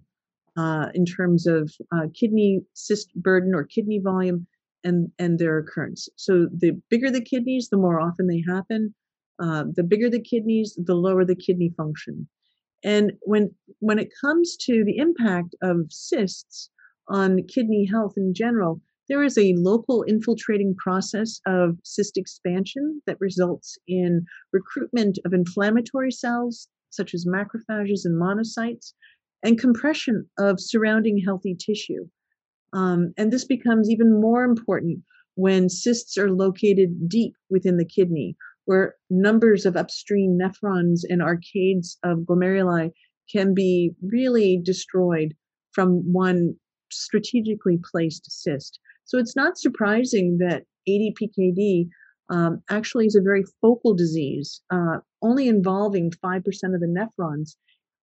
uh, 0.58 0.88
in 0.94 1.06
terms 1.06 1.48
of 1.48 1.72
uh, 1.94 2.08
kidney 2.14 2.62
cyst 2.74 3.14
burden 3.16 3.54
or 3.54 3.64
kidney 3.64 4.00
volume 4.00 4.48
and 4.84 5.12
and 5.20 5.40
their 5.40 5.58
occurrence. 5.58 6.08
So 6.16 6.48
the 6.56 6.80
bigger 6.90 7.12
the 7.12 7.22
kidneys, 7.24 7.70
the 7.70 7.78
more 7.78 8.00
often 8.00 8.28
they 8.28 8.44
happen. 8.48 8.94
Uh, 9.42 9.66
the 9.74 9.84
bigger 9.84 10.10
the 10.10 10.22
kidneys, 10.22 10.78
the 10.78 10.96
lower 10.96 11.24
the 11.24 11.36
kidney 11.36 11.72
function. 11.78 12.28
And 12.84 13.14
when 13.22 13.52
when 13.80 14.00
it 14.00 14.10
comes 14.22 14.58
to 14.62 14.84
the 14.84 14.98
impact 14.98 15.56
of 15.62 15.88
cysts 15.90 16.70
on 17.08 17.44
kidney 17.44 17.86
health 17.86 18.14
in 18.18 18.34
general, 18.34 18.82
there 19.10 19.24
is 19.24 19.38
a 19.38 19.56
local 19.58 20.04
infiltrating 20.04 20.76
process 20.76 21.42
of 21.48 21.78
cyst 21.84 22.16
expansion 22.16 23.02
that 23.08 23.20
results 23.20 23.78
in 23.88 24.24
recruitment 24.54 25.18
of 25.26 25.34
inflammatory 25.34 26.12
cells 26.12 26.68
such 26.92 27.14
as 27.14 27.26
macrophages 27.26 28.02
and 28.06 28.22
monocytes 28.22 28.94
and 29.44 29.60
compression 29.60 30.30
of 30.38 30.60
surrounding 30.60 31.22
healthy 31.24 31.56
tissue. 31.56 32.08
Um, 32.74 33.14
and 33.18 33.32
this 33.32 33.46
becomes 33.46 33.90
even 33.90 34.22
more 34.22 34.44
important 34.44 35.00
when 35.36 35.70
cysts 35.70 36.18
are 36.18 36.32
located 36.32 37.10
deep 37.10 37.34
within 37.50 37.78
the 37.78 37.86
kidney, 37.86 38.36
where 38.66 38.96
numbers 39.10 39.66
of 39.66 39.76
upstream 39.76 40.38
nephrons 40.38 41.02
and 41.08 41.22
arcades 41.22 41.98
of 42.04 42.20
glomeruli 42.20 42.92
can 43.32 43.54
be 43.54 43.92
really 44.04 44.62
destroyed 44.64 45.34
from 45.72 46.12
one 46.12 46.56
strategically 46.92 47.80
placed 47.92 48.30
cyst. 48.30 48.80
So 49.10 49.18
it's 49.18 49.36
not 49.36 49.58
surprising 49.58 50.38
that 50.38 50.66
ADPKD 50.88 51.90
um, 52.30 52.62
actually 52.70 53.08
is 53.08 53.16
a 53.16 53.24
very 53.24 53.44
focal 53.60 53.96
disease, 53.96 54.62
uh, 54.70 54.98
only 55.24 55.48
involving 55.48 56.12
5% 56.24 56.38
of 56.38 56.80
the 56.80 56.86
nephrons, 56.86 57.56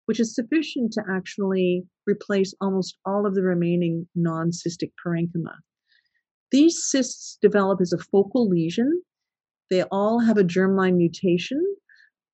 which 0.07 0.19
is 0.19 0.35
sufficient 0.35 0.93
to 0.95 1.05
actually 1.09 1.85
replace 2.09 2.55
almost 2.61 2.99
all 3.07 3.25
of 3.25 3.37
the 3.37 3.43
remaining 3.43 4.09
non 4.17 4.51
cystic 4.51 4.91
parenchyma. 5.05 5.55
These 6.51 6.85
cysts 6.85 7.39
develop 7.41 7.81
as 7.81 7.93
a 7.93 7.99
focal 7.99 8.49
lesion. 8.49 9.01
They 9.71 9.85
all 9.93 10.19
have 10.19 10.39
a 10.39 10.43
germline 10.43 10.97
mutation, 10.97 11.65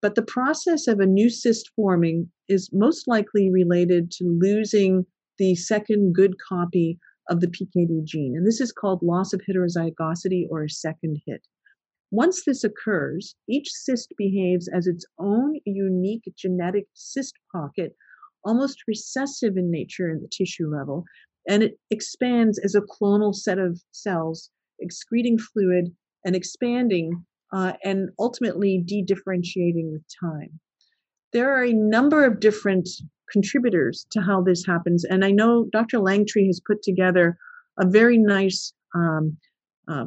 but 0.00 0.14
the 0.14 0.22
process 0.22 0.88
of 0.88 0.98
a 0.98 1.04
new 1.04 1.28
cyst 1.28 1.70
forming 1.76 2.30
is 2.48 2.70
most 2.72 3.06
likely 3.06 3.50
related 3.50 4.10
to 4.12 4.24
losing 4.24 5.04
the 5.36 5.56
second 5.56 6.14
good 6.14 6.36
copy 6.48 6.98
of 7.28 7.40
the 7.40 7.46
PKD 7.46 8.04
gene. 8.04 8.34
And 8.36 8.46
this 8.46 8.60
is 8.60 8.72
called 8.72 9.02
loss 9.02 9.32
of 9.32 9.40
heterozygosity 9.48 10.46
or 10.50 10.64
a 10.64 10.70
second 10.70 11.20
hit. 11.26 11.46
Once 12.10 12.44
this 12.44 12.62
occurs, 12.62 13.34
each 13.48 13.70
cyst 13.70 14.12
behaves 14.18 14.68
as 14.68 14.86
its 14.86 15.06
own 15.18 15.58
unique 15.64 16.30
genetic 16.36 16.86
cyst 16.92 17.34
pocket, 17.54 17.96
almost 18.44 18.82
recessive 18.86 19.56
in 19.56 19.70
nature 19.70 20.10
in 20.10 20.20
the 20.20 20.28
tissue 20.28 20.68
level, 20.68 21.04
and 21.48 21.62
it 21.62 21.78
expands 21.90 22.58
as 22.58 22.74
a 22.74 22.82
clonal 22.82 23.34
set 23.34 23.58
of 23.58 23.80
cells, 23.92 24.50
excreting 24.78 25.38
fluid 25.38 25.94
and 26.24 26.36
expanding 26.36 27.24
uh, 27.52 27.72
and 27.84 28.10
ultimately 28.18 28.82
de-differentiating 28.84 29.90
with 29.92 30.02
time. 30.20 30.60
There 31.32 31.50
are 31.56 31.64
a 31.64 31.72
number 31.72 32.24
of 32.24 32.40
different 32.40 32.88
contributors 33.32 34.06
to 34.10 34.20
how 34.20 34.42
this 34.42 34.64
happens, 34.66 35.04
and 35.04 35.24
I 35.24 35.30
know 35.30 35.66
Dr. 35.72 35.98
Lanktree 35.98 36.46
has 36.46 36.60
put 36.64 36.82
together 36.82 37.38
a 37.80 37.86
very 37.86 38.18
nice 38.18 38.72
um, 38.94 39.36
uh, 39.88 40.04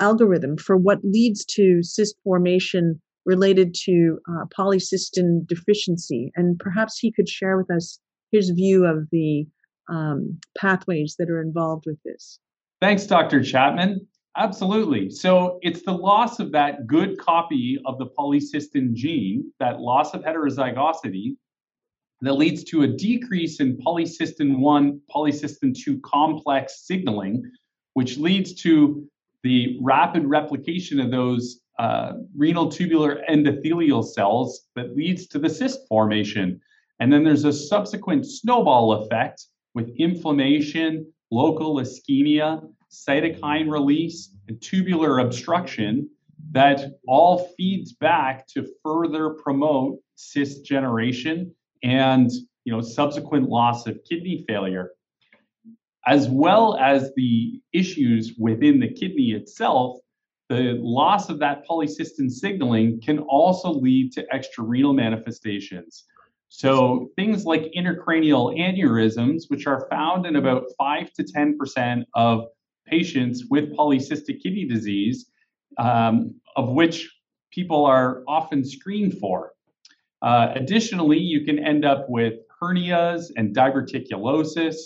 algorithm 0.00 0.56
for 0.56 0.76
what 0.76 0.98
leads 1.02 1.44
to 1.44 1.82
cyst 1.82 2.16
formation 2.24 3.00
related 3.24 3.74
to 3.74 4.18
uh, 4.28 4.44
polycystin 4.58 5.46
deficiency. 5.46 6.32
And 6.34 6.58
perhaps 6.58 6.98
he 6.98 7.12
could 7.12 7.28
share 7.28 7.56
with 7.56 7.70
us 7.70 8.00
his 8.32 8.50
view 8.50 8.86
of 8.86 9.08
the 9.10 9.46
um, 9.90 10.38
pathways 10.56 11.16
that 11.18 11.30
are 11.30 11.40
involved 11.40 11.84
with 11.86 11.98
this. 12.04 12.38
Thanks, 12.80 13.06
Dr. 13.06 13.42
Chapman. 13.42 14.06
Absolutely. 14.36 15.10
So 15.10 15.58
it's 15.62 15.82
the 15.82 15.92
loss 15.92 16.38
of 16.38 16.52
that 16.52 16.86
good 16.86 17.18
copy 17.18 17.78
of 17.86 17.98
the 17.98 18.06
polycystin 18.06 18.94
gene, 18.94 19.52
that 19.58 19.80
loss 19.80 20.14
of 20.14 20.22
heterozygosity, 20.22 21.36
that 22.20 22.34
leads 22.34 22.64
to 22.64 22.82
a 22.82 22.86
decrease 22.86 23.60
in 23.60 23.76
polycystin 23.76 24.58
1, 24.58 25.00
polycystin 25.14 25.76
2 25.76 26.00
complex 26.00 26.86
signaling, 26.86 27.50
which 27.94 28.16
leads 28.16 28.54
to 28.54 29.08
the 29.44 29.78
rapid 29.80 30.24
replication 30.26 30.98
of 31.00 31.10
those 31.10 31.60
uh, 31.78 32.14
renal 32.36 32.68
tubular 32.68 33.22
endothelial 33.30 34.04
cells 34.04 34.66
that 34.74 34.96
leads 34.96 35.28
to 35.28 35.38
the 35.38 35.48
cyst 35.48 35.80
formation. 35.88 36.60
And 36.98 37.12
then 37.12 37.22
there's 37.22 37.44
a 37.44 37.52
subsequent 37.52 38.26
snowball 38.26 38.92
effect 38.92 39.46
with 39.74 39.94
inflammation, 39.96 41.06
local 41.30 41.76
ischemia, 41.76 42.68
cytokine 42.90 43.70
release, 43.70 44.34
and 44.48 44.60
tubular 44.60 45.20
obstruction 45.20 46.10
that 46.50 46.98
all 47.06 47.52
feeds 47.56 47.92
back 47.92 48.46
to 48.48 48.66
further 48.82 49.30
promote 49.30 49.98
cyst 50.16 50.64
generation 50.64 51.54
and 51.82 52.30
you 52.64 52.72
know 52.72 52.80
subsequent 52.80 53.48
loss 53.48 53.86
of 53.86 53.98
kidney 54.08 54.44
failure 54.48 54.92
as 56.08 56.26
well 56.26 56.76
as 56.78 57.12
the 57.16 57.60
issues 57.74 58.32
within 58.38 58.80
the 58.80 58.88
kidney 58.88 59.32
itself, 59.32 59.98
the 60.48 60.78
loss 60.80 61.28
of 61.28 61.38
that 61.38 61.68
polycystin 61.68 62.30
signaling 62.30 62.98
can 63.02 63.18
also 63.18 63.70
lead 63.70 64.10
to 64.12 64.26
extrarenal 64.32 64.94
manifestations. 64.94 66.04
So 66.48 67.10
things 67.16 67.44
like 67.44 67.70
intracranial 67.76 68.58
aneurysms, 68.58 69.42
which 69.48 69.66
are 69.66 69.86
found 69.90 70.24
in 70.24 70.36
about 70.36 70.64
5 70.78 71.12
to 71.12 71.24
10% 71.24 72.04
of 72.14 72.46
patients 72.86 73.44
with 73.50 73.76
polycystic 73.76 74.42
kidney 74.42 74.64
disease, 74.64 75.30
um, 75.76 76.34
of 76.56 76.70
which 76.70 77.14
people 77.52 77.84
are 77.84 78.22
often 78.26 78.64
screened 78.64 79.18
for. 79.18 79.52
Uh, 80.22 80.52
additionally, 80.54 81.18
you 81.18 81.44
can 81.44 81.58
end 81.58 81.84
up 81.84 82.06
with 82.08 82.34
hernias 82.60 83.30
and 83.36 83.54
diverticulosis. 83.54 84.76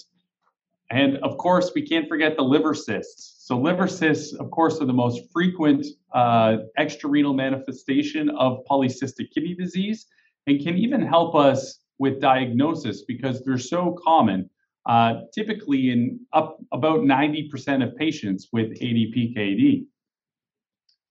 And 0.91 1.17
of 1.19 1.39
course, 1.39 1.73
we 1.75 1.87
can't 1.87 2.07
forget 2.07 2.37
the 2.37 2.43
liver 2.43 2.75
cysts. 2.75 3.47
So, 3.47 3.59
liver 3.59 3.89
cysts, 3.89 4.35
of 4.35 4.51
course, 4.51 4.81
are 4.81 4.85
the 4.85 4.93
most 4.93 5.23
frequent 5.33 5.87
uh, 6.15 6.59
extrarenal 6.79 7.33
manifestation 7.33 8.29
of 8.31 8.59
polycystic 8.71 9.31
kidney 9.35 9.55
disease 9.55 10.07
and 10.47 10.63
can 10.63 10.77
even 10.77 11.01
help 11.01 11.35
us 11.35 11.81
with 11.99 12.21
diagnosis 12.21 13.03
because 13.03 13.43
they're 13.43 13.59
so 13.59 13.97
common. 14.05 14.51
Uh, 14.85 15.21
typically, 15.33 15.91
in 15.91 16.21
up 16.33 16.59
about 16.73 17.01
90% 17.01 17.87
of 17.87 17.97
patients 17.97 18.49
with 18.53 18.79
ADPKD. 18.81 19.87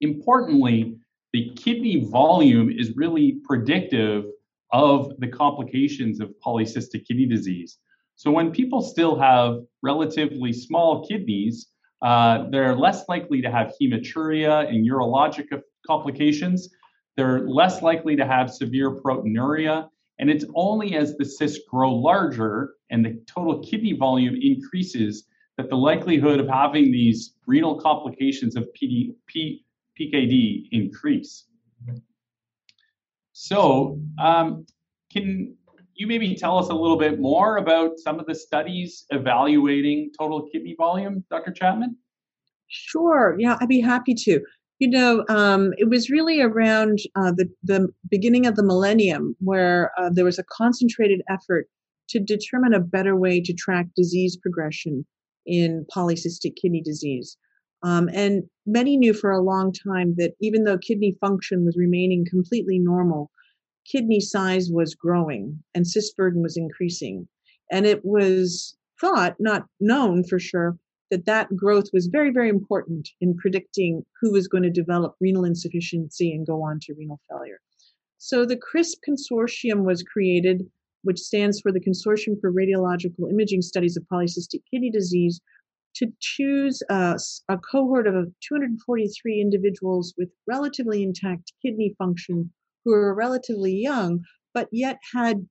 Importantly, 0.02 0.98
the 1.34 1.52
kidney 1.56 2.06
volume 2.10 2.70
is 2.70 2.96
really 2.96 3.40
predictive 3.44 4.26
of 4.72 5.12
the 5.20 5.28
complications 5.28 6.20
of 6.20 6.34
polycystic 6.46 7.06
kidney 7.06 7.26
disease. 7.26 7.78
So 8.16 8.32
when 8.32 8.52
people 8.52 8.82
still 8.82 9.18
have 9.18 9.60
relatively 9.82 10.54
small 10.54 11.08
kidneys, 11.08 11.68
uh, 12.02 12.50
they're 12.50 12.76
less 12.76 13.08
likely 13.08 13.42
to 13.42 13.52
have 13.52 13.74
hematuria 13.82 14.68
and 14.68 14.88
urologic 14.90 15.48
complications. 15.86 16.70
They're 17.18 17.48
less 17.48 17.82
likely 17.82 18.16
to 18.16 18.26
have 18.26 18.52
severe 18.52 18.92
proteinuria. 19.02 19.90
And 20.20 20.30
it's 20.30 20.46
only 20.56 20.96
as 20.96 21.18
the 21.18 21.26
cysts 21.26 21.60
grow 21.70 21.94
larger 21.94 22.76
and 22.90 23.04
the 23.04 23.22
total 23.28 23.60
kidney 23.64 23.94
volume 23.94 24.38
increases 24.42 25.26
that 25.58 25.70
the 25.70 25.76
likelihood 25.76 26.40
of 26.40 26.48
having 26.48 26.92
these 26.92 27.34
renal 27.48 27.80
complications 27.80 28.56
of 28.56 28.68
PD, 28.80 29.16
P, 29.28 29.66
PKD 30.00 30.68
increase. 30.72 31.46
So, 33.34 34.00
um, 34.20 34.66
can 35.12 35.56
you 35.96 36.08
maybe 36.08 36.36
tell 36.36 36.58
us 36.58 36.70
a 36.70 36.74
little 36.74 36.98
bit 36.98 37.20
more 37.20 37.58
about 37.58 37.98
some 37.98 38.20
of 38.20 38.26
the 38.26 38.36
studies 38.36 39.06
evaluating 39.10 40.12
total 40.18 40.48
kidney 40.52 40.76
volume, 40.78 41.24
Dr. 41.30 41.52
Chapman? 41.52 41.98
Sure. 42.68 43.36
Yeah, 43.38 43.58
I'd 43.60 43.68
be 43.68 43.82
happy 43.82 44.14
to. 44.14 44.42
You 44.80 44.90
know, 44.90 45.24
um, 45.30 45.74
it 45.78 45.90
was 45.90 46.10
really 46.10 46.42
around 46.42 47.00
uh, 47.16 47.32
the 47.36 47.48
the 47.64 47.90
beginning 48.10 48.48
of 48.48 48.56
the 48.56 48.64
millennium 48.64 49.36
where 49.40 49.92
uh, 49.98 50.10
there 50.12 50.26
was 50.26 50.40
a 50.40 50.44
concentrated 50.44 51.22
effort 51.30 51.68
to 52.10 52.20
determine 52.20 52.74
a 52.74 52.80
better 52.80 53.16
way 53.16 53.42
to 53.42 53.54
track 53.54 53.88
disease 53.96 54.38
progression 54.38 55.06
in 55.46 55.86
polycystic 55.96 56.56
kidney 56.62 56.82
disease. 56.82 57.38
Um, 57.84 58.10
and 58.14 58.44
many 58.66 58.98
knew 58.98 59.14
for 59.14 59.32
a 59.32 59.42
long 59.42 59.74
time 59.74 60.16
that 60.18 60.34
even 60.40 60.64
though 60.64 60.78
kidney 60.78 61.16
function 61.20 61.66
was 61.66 61.76
remaining 61.78 62.26
completely 62.30 62.78
normal, 62.80 63.32
kidney 63.92 64.20
size 64.20 64.70
was 64.72 64.96
growing 64.96 65.64
and 65.74 65.88
cyst 65.88 66.16
burden 66.16 66.42
was 66.42 66.58
increasing. 66.58 67.28
And 67.72 67.86
it 67.86 68.02
was 68.04 68.76
thought, 69.00 69.36
not 69.40 69.66
known 69.80 70.24
for 70.24 70.40
sure, 70.40 70.78
that 71.10 71.26
that 71.26 71.54
growth 71.56 71.88
was 71.92 72.08
very, 72.08 72.32
very 72.32 72.50
important 72.50 73.10
in 73.20 73.36
predicting 73.36 74.04
who 74.22 74.32
was 74.32 74.48
going 74.48 74.64
to 74.64 74.70
develop 74.70 75.16
renal 75.20 75.44
insufficiency 75.44 76.32
and 76.34 76.48
go 76.48 76.64
on 76.64 76.80
to 76.84 76.94
renal 76.98 77.20
failure. 77.30 77.60
So 78.18 78.46
the 78.46 78.56
CRISP 78.58 79.00
consortium 79.10 79.84
was 79.84 80.04
created, 80.04 80.64
which 81.02 81.20
stands 81.20 81.60
for 81.60 81.72
the 81.72 81.80
Consortium 81.80 82.40
for 82.40 82.52
Radiological 82.52 83.30
Imaging 83.30 83.64
Studies 83.64 83.98
of 83.98 84.04
Polycystic 84.12 84.62
Kidney 84.72 84.92
Disease, 84.92 85.42
to 85.96 86.08
choose 86.20 86.82
a, 86.90 87.18
a 87.50 87.58
cohort 87.58 88.08
of 88.08 88.32
243 88.48 89.42
individuals 89.42 90.14
with 90.18 90.30
relatively 90.48 91.04
intact 91.04 91.54
kidney 91.64 91.94
function 91.98 92.52
who 92.86 92.92
were 92.92 93.14
relatively 93.14 93.74
young, 93.74 94.22
but 94.54 94.68
yet 94.72 94.98
had 95.14 95.46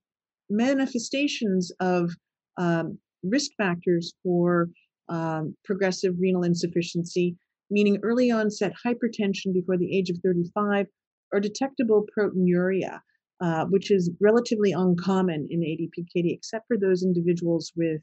manifestations 0.49 1.71
of 1.81 2.11
um, 2.59 2.99
risk 3.23 3.51
factors 3.57 4.13
for 4.23 4.69
um, 5.09 5.55
progressive 5.65 6.15
renal 6.19 6.43
insufficiency, 6.43 7.37
meaning 7.71 7.99
early 8.03 8.31
onset 8.31 8.73
hypertension 8.85 9.53
before 9.53 9.77
the 9.77 9.97
age 9.97 10.11
of 10.11 10.19
35 10.25 10.87
or 11.33 11.41
detectable 11.41 12.05
proteinuria, 12.17 13.01
uh, 13.41 13.65
which 13.67 13.91
is 13.91 14.11
relatively 14.21 14.73
uncommon 14.73 15.47
in 15.51 15.61
ADPKD, 15.61 16.35
except 16.35 16.67
for 16.67 16.77
those 16.77 17.03
individuals 17.03 17.73
with 17.77 18.03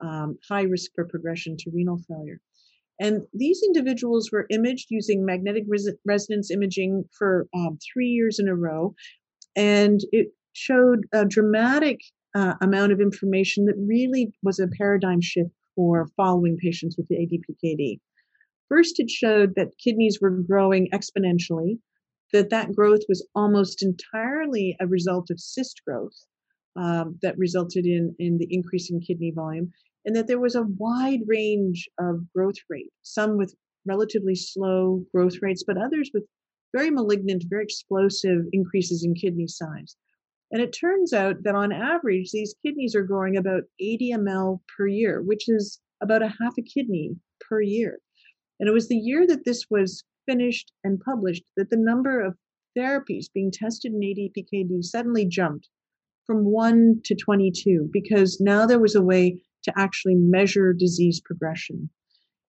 um, 0.00 0.38
high 0.48 0.62
risk 0.62 0.90
for 0.94 1.04
progression 1.04 1.56
to 1.58 1.70
renal 1.70 1.98
failure. 2.08 2.40
And 3.00 3.22
these 3.32 3.62
individuals 3.64 4.30
were 4.30 4.46
imaged 4.50 4.86
using 4.90 5.24
magnetic 5.24 5.64
res- 5.66 5.92
resonance 6.04 6.50
imaging 6.50 7.04
for 7.16 7.48
um, 7.54 7.78
three 7.92 8.08
years 8.08 8.38
in 8.38 8.48
a 8.48 8.54
row. 8.54 8.94
And 9.56 10.00
it 10.12 10.28
showed 10.52 11.06
a 11.12 11.24
dramatic 11.24 12.00
uh, 12.34 12.54
amount 12.60 12.92
of 12.92 13.00
information 13.00 13.64
that 13.66 13.76
really 13.78 14.32
was 14.42 14.58
a 14.58 14.68
paradigm 14.68 15.20
shift 15.20 15.50
for 15.74 16.08
following 16.16 16.56
patients 16.56 16.96
with 16.96 17.08
the 17.08 17.16
ADPKD. 17.16 18.00
First, 18.68 18.98
it 18.98 19.10
showed 19.10 19.54
that 19.56 19.76
kidneys 19.78 20.20
were 20.20 20.30
growing 20.30 20.88
exponentially, 20.92 21.78
that 22.32 22.50
that 22.50 22.72
growth 22.72 23.02
was 23.08 23.26
almost 23.34 23.82
entirely 23.82 24.76
a 24.80 24.86
result 24.86 25.30
of 25.30 25.40
cyst 25.40 25.82
growth 25.84 26.14
um, 26.76 27.18
that 27.22 27.38
resulted 27.38 27.86
in, 27.86 28.14
in 28.18 28.38
the 28.38 28.48
increase 28.50 28.90
in 28.90 29.00
kidney 29.00 29.32
volume, 29.34 29.72
and 30.04 30.14
that 30.16 30.26
there 30.26 30.40
was 30.40 30.54
a 30.54 30.66
wide 30.78 31.20
range 31.26 31.88
of 31.98 32.20
growth 32.34 32.58
rate, 32.68 32.92
some 33.02 33.36
with 33.36 33.54
relatively 33.86 34.34
slow 34.34 35.04
growth 35.14 35.36
rates, 35.42 35.64
but 35.66 35.78
others 35.78 36.10
with 36.12 36.24
very 36.74 36.90
malignant, 36.90 37.44
very 37.48 37.64
explosive 37.64 38.46
increases 38.52 39.04
in 39.04 39.14
kidney 39.14 39.46
size. 39.46 39.96
And 40.50 40.60
it 40.62 40.72
turns 40.72 41.12
out 41.12 41.42
that 41.42 41.54
on 41.54 41.72
average, 41.72 42.30
these 42.30 42.54
kidneys 42.64 42.94
are 42.94 43.02
growing 43.02 43.36
about 43.36 43.64
80 43.80 44.12
ml 44.12 44.60
per 44.76 44.86
year, 44.86 45.22
which 45.22 45.48
is 45.48 45.80
about 46.02 46.22
a 46.22 46.28
half 46.28 46.54
a 46.58 46.62
kidney 46.62 47.16
per 47.40 47.60
year. 47.60 47.98
And 48.60 48.68
it 48.68 48.72
was 48.72 48.88
the 48.88 48.96
year 48.96 49.26
that 49.26 49.44
this 49.44 49.64
was 49.70 50.04
finished 50.26 50.72
and 50.84 51.00
published 51.00 51.44
that 51.56 51.70
the 51.70 51.76
number 51.76 52.20
of 52.20 52.36
therapies 52.76 53.26
being 53.32 53.50
tested 53.50 53.92
in 53.92 54.00
ADPKD 54.00 54.84
suddenly 54.84 55.26
jumped 55.26 55.68
from 56.26 56.44
1 56.44 57.00
to 57.04 57.14
22 57.14 57.88
because 57.92 58.40
now 58.40 58.66
there 58.66 58.78
was 58.78 58.94
a 58.94 59.02
way 59.02 59.40
to 59.64 59.72
actually 59.76 60.14
measure 60.14 60.72
disease 60.72 61.20
progression. 61.24 61.90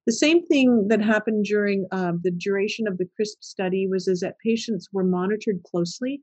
The 0.06 0.14
same 0.14 0.46
thing 0.46 0.88
that 0.90 1.02
happened 1.02 1.46
during 1.46 1.88
uh, 1.92 2.14
the 2.22 2.32
duration 2.32 2.88
of 2.88 2.98
the 2.98 3.08
CRISP 3.16 3.44
study 3.44 3.88
was 3.88 4.08
is 4.08 4.20
that 4.20 4.38
patients 4.44 4.90
were 4.94 5.04
monitored 5.04 5.64
closely 5.64 6.22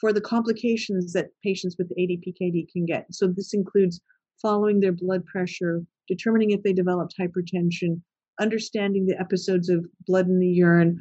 for 0.00 0.12
the 0.12 0.20
complications 0.20 1.12
that 1.12 1.30
patients 1.44 1.76
with 1.78 1.92
ADPKD 1.98 2.72
can 2.72 2.86
get. 2.86 3.06
So 3.10 3.26
this 3.26 3.52
includes 3.52 4.00
following 4.40 4.80
their 4.80 4.92
blood 4.92 5.26
pressure, 5.26 5.82
determining 6.06 6.52
if 6.52 6.62
they 6.62 6.72
developed 6.72 7.16
hypertension, 7.20 8.00
understanding 8.40 9.06
the 9.06 9.20
episodes 9.20 9.68
of 9.68 9.84
blood 10.06 10.28
in 10.28 10.38
the 10.38 10.46
urine, 10.46 10.98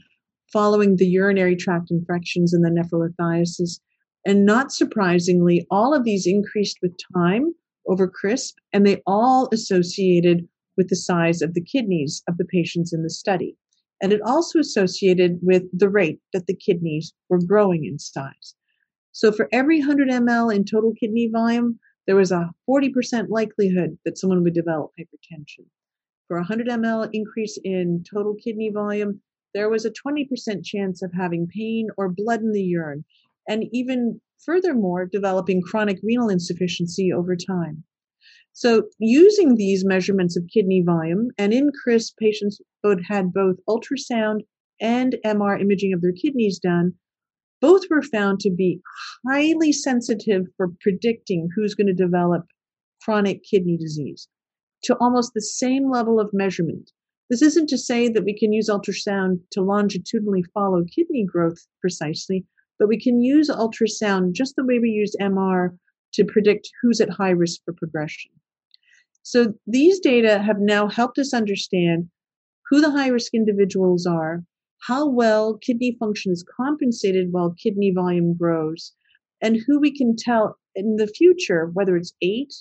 following 0.51 0.95
the 0.95 1.07
urinary 1.07 1.55
tract 1.55 1.91
infections 1.91 2.53
and 2.53 2.65
the 2.65 2.69
nephrolithiasis. 2.69 3.79
And 4.27 4.45
not 4.45 4.73
surprisingly, 4.73 5.65
all 5.71 5.93
of 5.93 6.03
these 6.03 6.27
increased 6.27 6.79
with 6.81 6.97
time 7.13 7.55
over 7.87 8.09
CRISP, 8.09 8.55
and 8.73 8.85
they 8.85 9.01
all 9.07 9.47
associated 9.53 10.45
with 10.75 10.89
the 10.89 10.97
size 10.97 11.41
of 11.41 11.53
the 11.53 11.63
kidneys 11.63 12.23
of 12.27 12.35
the 12.35 12.43
patients 12.43 12.91
in 12.91 13.03
the 13.03 13.09
study. 13.09 13.55
And 14.01 14.11
it 14.11 14.19
also 14.25 14.59
associated 14.59 15.39
with 15.41 15.63
the 15.71 15.87
rate 15.87 16.19
that 16.33 16.45
the 16.45 16.57
kidneys 16.57 17.13
were 17.29 17.39
growing 17.39 17.85
in 17.85 17.99
size. 17.99 18.53
So 19.13 19.31
for 19.31 19.47
every 19.53 19.79
100 19.79 20.09
ml 20.09 20.53
in 20.53 20.65
total 20.65 20.93
kidney 20.99 21.29
volume, 21.31 21.79
there 22.05 22.17
was 22.17 22.33
a 22.33 22.51
40% 22.69 23.29
likelihood 23.29 23.97
that 24.03 24.17
someone 24.17 24.43
would 24.43 24.53
develop 24.53 24.91
hypertension. 24.99 25.67
For 26.27 26.35
a 26.35 26.41
100 26.41 26.67
ml 26.67 27.09
increase 27.13 27.57
in 27.63 28.03
total 28.03 28.35
kidney 28.35 28.71
volume, 28.71 29.21
there 29.53 29.69
was 29.69 29.85
a 29.85 29.91
20% 29.91 30.65
chance 30.65 31.01
of 31.01 31.13
having 31.13 31.47
pain 31.47 31.87
or 31.97 32.09
blood 32.09 32.41
in 32.41 32.51
the 32.51 32.61
urine, 32.61 33.05
and 33.47 33.65
even 33.71 34.21
furthermore, 34.45 35.05
developing 35.05 35.61
chronic 35.61 35.99
renal 36.03 36.29
insufficiency 36.29 37.11
over 37.11 37.35
time. 37.35 37.83
So, 38.53 38.89
using 38.97 39.55
these 39.55 39.85
measurements 39.85 40.35
of 40.35 40.49
kidney 40.51 40.81
volume, 40.83 41.29
and 41.37 41.53
in 41.53 41.71
CRISP, 41.71 42.17
patients 42.17 42.59
both 42.81 42.99
had 43.07 43.31
both 43.31 43.57
ultrasound 43.69 44.41
and 44.81 45.15
MR 45.25 45.59
imaging 45.61 45.93
of 45.93 46.01
their 46.01 46.11
kidneys 46.11 46.59
done. 46.59 46.93
Both 47.61 47.83
were 47.89 48.01
found 48.01 48.39
to 48.41 48.51
be 48.51 48.81
highly 49.27 49.71
sensitive 49.71 50.45
for 50.55 50.69
predicting 50.79 51.49
who's 51.55 51.75
going 51.75 51.87
to 51.87 51.93
develop 51.93 52.45
chronic 53.03 53.43
kidney 53.43 53.77
disease. 53.77 54.27
to 54.83 54.95
almost 54.99 55.33
the 55.33 55.41
same 55.41 55.89
level 55.89 56.19
of 56.19 56.29
measurement. 56.33 56.91
This 57.29 57.41
isn't 57.41 57.67
to 57.69 57.77
say 57.77 58.09
that 58.09 58.23
we 58.23 58.37
can 58.37 58.53
use 58.53 58.69
ultrasound 58.69 59.41
to 59.51 59.61
longitudinally 59.61 60.43
follow 60.53 60.83
kidney 60.85 61.25
growth 61.25 61.67
precisely, 61.81 62.45
but 62.79 62.87
we 62.87 62.99
can 62.99 63.21
use 63.21 63.49
ultrasound 63.49 64.33
just 64.33 64.55
the 64.55 64.65
way 64.65 64.79
we 64.79 64.89
use 64.89 65.15
MR 65.21 65.77
to 66.13 66.25
predict 66.25 66.69
who's 66.81 67.01
at 67.01 67.09
high 67.09 67.31
risk 67.31 67.61
for 67.65 67.73
progression. 67.73 68.31
So 69.23 69.53
these 69.65 69.99
data 69.99 70.39
have 70.39 70.59
now 70.59 70.87
helped 70.87 71.17
us 71.17 71.33
understand 71.33 72.09
who 72.69 72.81
the 72.81 72.91
high 72.91 73.09
risk 73.09 73.33
individuals 73.33 74.05
are, 74.05 74.43
how 74.81 75.09
well 75.09 75.57
kidney 75.57 75.97
function 75.99 76.31
is 76.31 76.45
compensated 76.55 77.31
while 77.31 77.55
kidney 77.61 77.91
volume 77.93 78.35
grows, 78.37 78.93
and 79.41 79.57
who 79.65 79.79
we 79.79 79.95
can 79.95 80.15
tell 80.15 80.57
in 80.75 80.95
the 80.95 81.07
future, 81.07 81.71
whether 81.73 81.95
it's 81.97 82.13
8, 82.21 82.53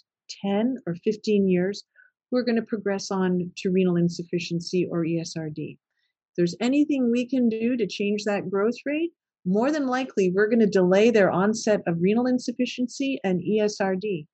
10, 0.43 0.79
or 0.87 0.97
15 1.05 1.49
years, 1.49 1.85
who 2.31 2.39
are 2.39 2.45
going 2.45 2.57
to 2.57 2.63
progress 2.63 3.11
on 3.11 3.51
to 3.59 3.71
renal 3.71 3.97
insufficiency 3.97 4.89
or 4.91 5.05
ESRD. 5.05 5.73
If 5.75 6.37
there's 6.37 6.57
anything 6.61 7.11
we 7.11 7.29
can 7.29 7.49
do 7.49 7.77
to 7.77 7.87
change 7.87 8.25
that 8.25 8.51
growth 8.51 8.77
rate, 8.85 9.13
more 9.47 9.71
than 9.71 9.87
likely 9.87 10.33
we're 10.35 10.49
going 10.49 10.61
to 10.61 10.67
delay 10.67 11.11
their 11.11 11.31
onset 11.31 11.81
of 11.87 11.97
renal 12.01 12.27
insufficiency 12.27 13.21
and 13.23 13.41
ESRD. 13.41 14.27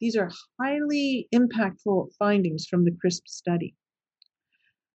These 0.00 0.16
are 0.16 0.30
highly 0.60 1.28
impactful 1.34 2.08
findings 2.18 2.66
from 2.66 2.84
the 2.84 2.92
CRISP 2.92 3.26
study. 3.26 3.74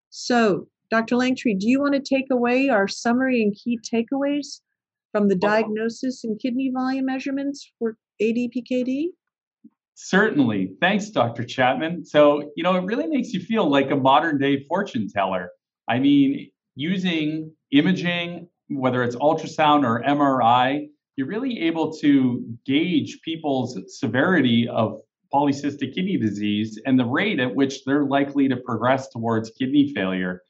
So, 0.09 0.67
Dr. 0.89 1.15
Lanktree, 1.15 1.59
do 1.59 1.67
you 1.67 1.81
want 1.81 1.93
to 1.93 1.99
take 1.99 2.27
away 2.31 2.69
our 2.69 2.87
summary 2.87 3.41
and 3.41 3.55
key 3.55 3.79
takeaways 3.93 4.61
from 5.11 5.27
the 5.27 5.35
diagnosis 5.35 6.23
and 6.23 6.39
kidney 6.39 6.71
volume 6.73 7.05
measurements 7.05 7.71
for 7.77 7.97
ADPKD? 8.21 9.07
Certainly. 9.95 10.73
Thanks, 10.79 11.09
Dr. 11.09 11.43
Chapman. 11.43 12.05
So, 12.05 12.51
you 12.55 12.63
know, 12.63 12.75
it 12.75 12.83
really 12.83 13.07
makes 13.07 13.33
you 13.33 13.39
feel 13.39 13.69
like 13.69 13.91
a 13.91 13.95
modern 13.95 14.37
day 14.37 14.63
fortune 14.63 15.09
teller. 15.09 15.49
I 15.89 15.99
mean, 15.99 16.51
using 16.75 17.51
imaging, 17.71 18.47
whether 18.69 19.03
it's 19.03 19.15
ultrasound 19.15 19.83
or 19.83 20.03
MRI, 20.03 20.89
you're 21.15 21.27
really 21.27 21.59
able 21.61 21.91
to 21.97 22.45
gauge 22.65 23.19
people's 23.23 23.77
severity 23.99 24.67
of 24.67 25.01
polycystic 25.33 25.93
kidney 25.93 26.17
disease 26.17 26.79
and 26.85 26.97
the 26.97 27.05
rate 27.05 27.39
at 27.39 27.53
which 27.53 27.83
they're 27.83 28.05
likely 28.05 28.47
to 28.47 28.57
progress 28.57 29.09
towards 29.09 29.51
kidney 29.51 29.91
failure. 29.93 30.41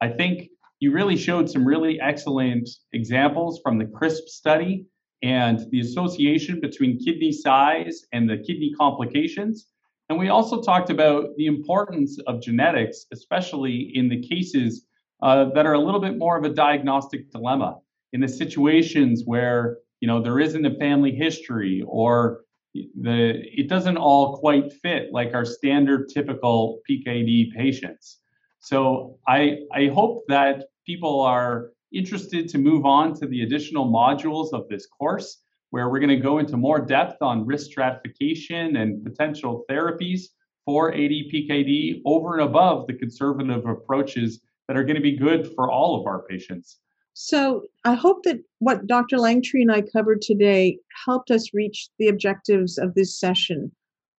I 0.00 0.08
think 0.08 0.48
you 0.80 0.92
really 0.92 1.16
showed 1.16 1.48
some 1.48 1.64
really 1.64 2.00
excellent 2.00 2.68
examples 2.92 3.60
from 3.62 3.78
the 3.78 3.84
CRISP 3.84 4.28
study 4.28 4.86
and 5.22 5.70
the 5.70 5.80
association 5.80 6.60
between 6.60 6.98
kidney 6.98 7.32
size 7.32 8.04
and 8.12 8.28
the 8.28 8.36
kidney 8.38 8.74
complications. 8.78 9.68
And 10.08 10.18
we 10.18 10.28
also 10.28 10.60
talked 10.60 10.90
about 10.90 11.28
the 11.36 11.46
importance 11.46 12.18
of 12.26 12.42
genetics, 12.42 13.06
especially 13.12 13.92
in 13.94 14.08
the 14.08 14.20
cases 14.20 14.84
uh, 15.24 15.46
that 15.54 15.64
are 15.64 15.72
a 15.72 15.80
little 15.80 16.00
bit 16.00 16.18
more 16.18 16.36
of 16.36 16.44
a 16.44 16.50
diagnostic 16.50 17.30
dilemma. 17.30 17.78
In 18.12 18.20
the 18.20 18.28
situations 18.28 19.22
where 19.24 19.78
you 20.00 20.06
know 20.06 20.22
there 20.22 20.38
isn't 20.38 20.64
a 20.66 20.74
family 20.74 21.12
history 21.12 21.82
or 21.88 22.42
the 22.74 23.42
it 23.60 23.68
doesn't 23.68 23.96
all 23.96 24.36
quite 24.36 24.72
fit 24.72 25.12
like 25.12 25.32
our 25.34 25.46
standard 25.46 26.10
typical 26.12 26.80
PKD 26.88 27.52
patients. 27.52 28.20
So 28.60 29.18
I 29.26 29.60
I 29.72 29.86
hope 29.86 30.24
that 30.28 30.66
people 30.86 31.22
are 31.22 31.70
interested 31.92 32.48
to 32.50 32.58
move 32.58 32.84
on 32.84 33.14
to 33.14 33.26
the 33.26 33.42
additional 33.42 33.86
modules 33.90 34.52
of 34.52 34.68
this 34.68 34.86
course 34.86 35.42
where 35.70 35.88
we're 35.88 36.00
going 36.00 36.18
to 36.20 36.28
go 36.30 36.38
into 36.38 36.56
more 36.56 36.80
depth 36.80 37.22
on 37.22 37.46
risk 37.46 37.66
stratification 37.66 38.76
and 38.76 39.02
potential 39.02 39.64
therapies 39.70 40.20
for 40.66 40.92
ADPKD 40.92 42.02
over 42.04 42.38
and 42.38 42.48
above 42.48 42.86
the 42.86 42.94
conservative 42.94 43.64
approaches 43.66 44.40
that 44.68 44.76
are 44.76 44.84
going 44.84 44.96
to 44.96 45.02
be 45.02 45.16
good 45.16 45.52
for 45.54 45.70
all 45.70 46.00
of 46.00 46.06
our 46.06 46.22
patients. 46.22 46.78
So 47.14 47.62
I 47.84 47.94
hope 47.94 48.24
that 48.24 48.40
what 48.58 48.86
Dr. 48.86 49.18
Lanktree 49.18 49.62
and 49.62 49.70
I 49.70 49.82
covered 49.82 50.20
today 50.20 50.78
helped 51.06 51.30
us 51.30 51.54
reach 51.54 51.88
the 51.98 52.08
objectives 52.08 52.76
of 52.76 52.94
this 52.94 53.18
session. 53.18 53.70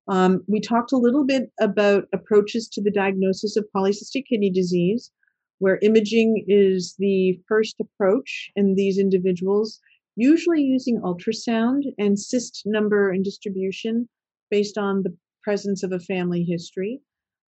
Um, 0.07 0.45
we 0.47 0.61
talked 0.61 0.93
a 0.93 0.99
little 0.99 1.25
bit 1.25 1.51
about 1.61 2.05
approaches 2.13 2.69
to 2.69 2.83
the 2.83 2.93
diagnosis 2.93 3.57
of 3.57 3.67
polycystic 3.75 4.27
kidney 4.29 4.51
disease, 4.51 5.11
where 5.59 5.79
imaging 5.83 6.45
is 6.47 6.95
the 6.99 7.41
first 7.49 7.77
approach 7.81 8.51
in 8.55 8.75
these 8.75 8.99
individuals, 8.99 9.81
usually 10.15 10.63
using 10.63 11.01
ultrasound 11.01 11.83
and 11.99 12.19
cyst 12.19 12.63
number 12.65 13.11
and 13.11 13.25
distribution 13.25 14.09
based 14.51 14.79
on 14.79 15.03
the 15.03 15.17
presence 15.43 15.83
of 15.83 15.91
a 15.91 15.99
family 15.99 16.45
history. 16.45 17.01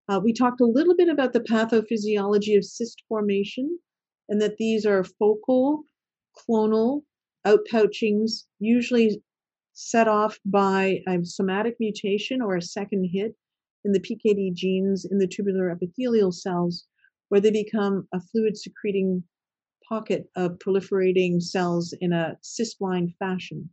Uh, 0.09 0.21
we 0.23 0.33
talked 0.33 0.61
a 0.61 0.67
little 0.67 0.95
bit 0.95 1.09
about 1.09 1.33
the 1.33 1.41
pathophysiology 1.41 2.57
of 2.57 2.65
cyst 2.65 3.03
formation 3.09 3.79
and 4.29 4.41
that 4.41 4.57
these 4.59 4.85
are 4.85 5.05
focal, 5.05 5.85
clonal, 6.37 7.03
outpouchings, 7.47 8.45
usually 8.59 9.23
set 9.73 10.07
off 10.09 10.39
by 10.45 11.01
a 11.09 11.25
somatic 11.25 11.77
mutation 11.81 12.41
or 12.41 12.57
a 12.57 12.63
second 12.63 13.09
hit 13.13 13.35
in 13.85 13.93
the 13.93 14.01
PKD 14.01 14.55
genes 14.55 15.05
in 15.05 15.19
the 15.19 15.27
tubular 15.27 15.71
epithelial 15.71 16.33
cells, 16.33 16.87
where 17.29 17.41
they 17.41 17.51
become 17.51 18.07
a 18.13 18.21
fluid 18.21 18.57
secreting 18.57 19.23
pocket 19.89 20.31
of 20.37 20.59
proliferating 20.59 21.43
cells 21.43 21.95
in 22.01 22.13
a 22.13 22.39
cisblind 22.43 23.15
fashion. 23.19 23.69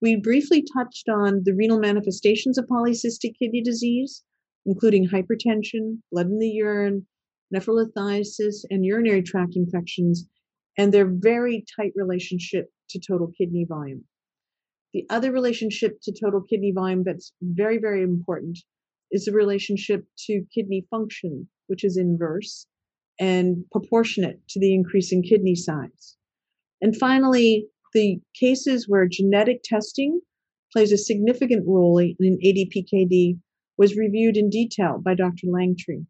We 0.00 0.16
briefly 0.16 0.64
touched 0.76 1.08
on 1.08 1.42
the 1.44 1.54
renal 1.54 1.78
manifestations 1.78 2.58
of 2.58 2.66
polycystic 2.66 3.38
kidney 3.38 3.62
disease, 3.62 4.22
including 4.66 5.08
hypertension, 5.08 5.98
blood 6.10 6.26
in 6.26 6.38
the 6.38 6.48
urine, 6.48 7.06
nephrolithiasis, 7.54 8.64
and 8.70 8.84
urinary 8.84 9.22
tract 9.22 9.56
infections, 9.56 10.28
and 10.78 10.92
their 10.92 11.06
very 11.06 11.64
tight 11.76 11.92
relationship 11.94 12.70
to 12.88 13.00
total 13.00 13.30
kidney 13.36 13.66
volume. 13.68 14.04
The 14.94 15.06
other 15.10 15.32
relationship 15.32 15.98
to 16.02 16.12
total 16.12 16.42
kidney 16.42 16.72
volume 16.72 17.02
that's 17.04 17.32
very, 17.42 17.78
very 17.78 18.02
important 18.02 18.58
is 19.10 19.24
the 19.24 19.32
relationship 19.32 20.04
to 20.26 20.44
kidney 20.54 20.86
function, 20.90 21.48
which 21.66 21.84
is 21.84 21.96
inverse 21.96 22.66
and 23.20 23.64
proportionate 23.70 24.40
to 24.48 24.60
the 24.60 24.74
increase 24.74 25.12
in 25.12 25.22
kidney 25.22 25.54
size. 25.54 26.16
And 26.80 26.96
finally, 26.96 27.66
the 27.92 28.20
cases 28.38 28.88
where 28.88 29.06
genetic 29.06 29.62
testing 29.62 30.20
plays 30.72 30.92
a 30.92 30.98
significant 30.98 31.66
role 31.66 31.98
in 31.98 32.16
ADPKD 32.20 33.38
was 33.76 33.96
reviewed 33.96 34.36
in 34.36 34.50
detail 34.50 35.00
by 35.04 35.14
Dr. 35.14 35.46
Lanktree. 35.46 36.06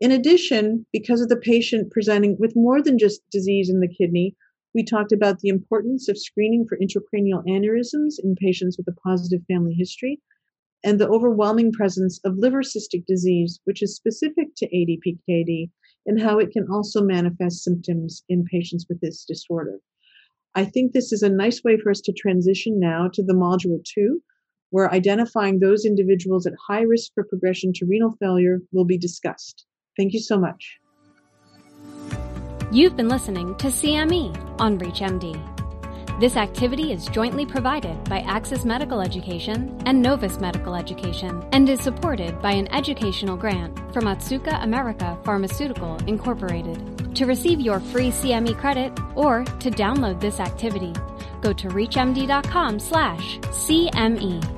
In 0.00 0.12
addition, 0.12 0.86
because 0.92 1.20
of 1.20 1.28
the 1.28 1.36
patient 1.36 1.90
presenting 1.90 2.36
with 2.38 2.54
more 2.54 2.80
than 2.80 2.98
just 2.98 3.20
disease 3.30 3.68
in 3.68 3.80
the 3.80 3.88
kidney, 3.88 4.36
we 4.74 4.84
talked 4.84 5.12
about 5.12 5.40
the 5.40 5.48
importance 5.48 6.08
of 6.08 6.18
screening 6.18 6.66
for 6.68 6.78
intracranial 6.78 7.44
aneurysms 7.46 8.14
in 8.22 8.36
patients 8.36 8.76
with 8.78 8.86
a 8.86 9.00
positive 9.00 9.44
family 9.48 9.74
history 9.74 10.20
and 10.84 11.00
the 11.00 11.08
overwhelming 11.08 11.72
presence 11.72 12.20
of 12.24 12.36
liver 12.36 12.62
cystic 12.62 13.04
disease, 13.06 13.60
which 13.64 13.82
is 13.82 13.96
specific 13.96 14.54
to 14.56 14.68
ADPKD, 14.68 15.70
and 16.06 16.20
how 16.20 16.38
it 16.38 16.52
can 16.52 16.66
also 16.70 17.02
manifest 17.02 17.64
symptoms 17.64 18.22
in 18.28 18.44
patients 18.44 18.86
with 18.88 19.00
this 19.00 19.24
disorder. 19.24 19.80
I 20.54 20.64
think 20.64 20.92
this 20.92 21.12
is 21.12 21.22
a 21.22 21.28
nice 21.28 21.62
way 21.64 21.76
for 21.76 21.90
us 21.90 22.00
to 22.02 22.12
transition 22.12 22.78
now 22.78 23.08
to 23.12 23.22
the 23.22 23.34
module 23.34 23.82
two, 23.84 24.22
where 24.70 24.92
identifying 24.92 25.58
those 25.58 25.84
individuals 25.84 26.46
at 26.46 26.52
high 26.68 26.82
risk 26.82 27.10
for 27.14 27.24
progression 27.24 27.72
to 27.74 27.86
renal 27.86 28.14
failure 28.20 28.58
will 28.72 28.84
be 28.84 28.98
discussed. 28.98 29.64
Thank 29.96 30.12
you 30.12 30.20
so 30.20 30.38
much. 30.38 30.76
You've 32.70 32.96
been 32.96 33.08
listening 33.08 33.54
to 33.56 33.68
CME 33.68 34.60
on 34.60 34.78
ReachMD. 34.78 35.58
This 36.20 36.36
activity 36.36 36.92
is 36.92 37.06
jointly 37.06 37.46
provided 37.46 38.04
by 38.04 38.20
Access 38.20 38.64
Medical 38.64 39.00
Education 39.00 39.80
and 39.86 40.02
Novus 40.02 40.40
Medical 40.40 40.74
Education 40.74 41.44
and 41.52 41.68
is 41.68 41.80
supported 41.80 42.42
by 42.42 42.50
an 42.50 42.66
educational 42.74 43.36
grant 43.36 43.78
from 43.94 44.06
Otsuka 44.06 44.64
America 44.64 45.16
Pharmaceutical 45.24 45.94
Incorporated. 46.08 47.14
To 47.14 47.24
receive 47.24 47.60
your 47.60 47.78
free 47.80 48.10
CME 48.10 48.58
credit 48.58 48.98
or 49.14 49.44
to 49.44 49.70
download 49.70 50.20
this 50.20 50.40
activity, 50.40 50.92
go 51.40 51.52
to 51.52 51.68
reachmd.com/cme. 51.68 54.57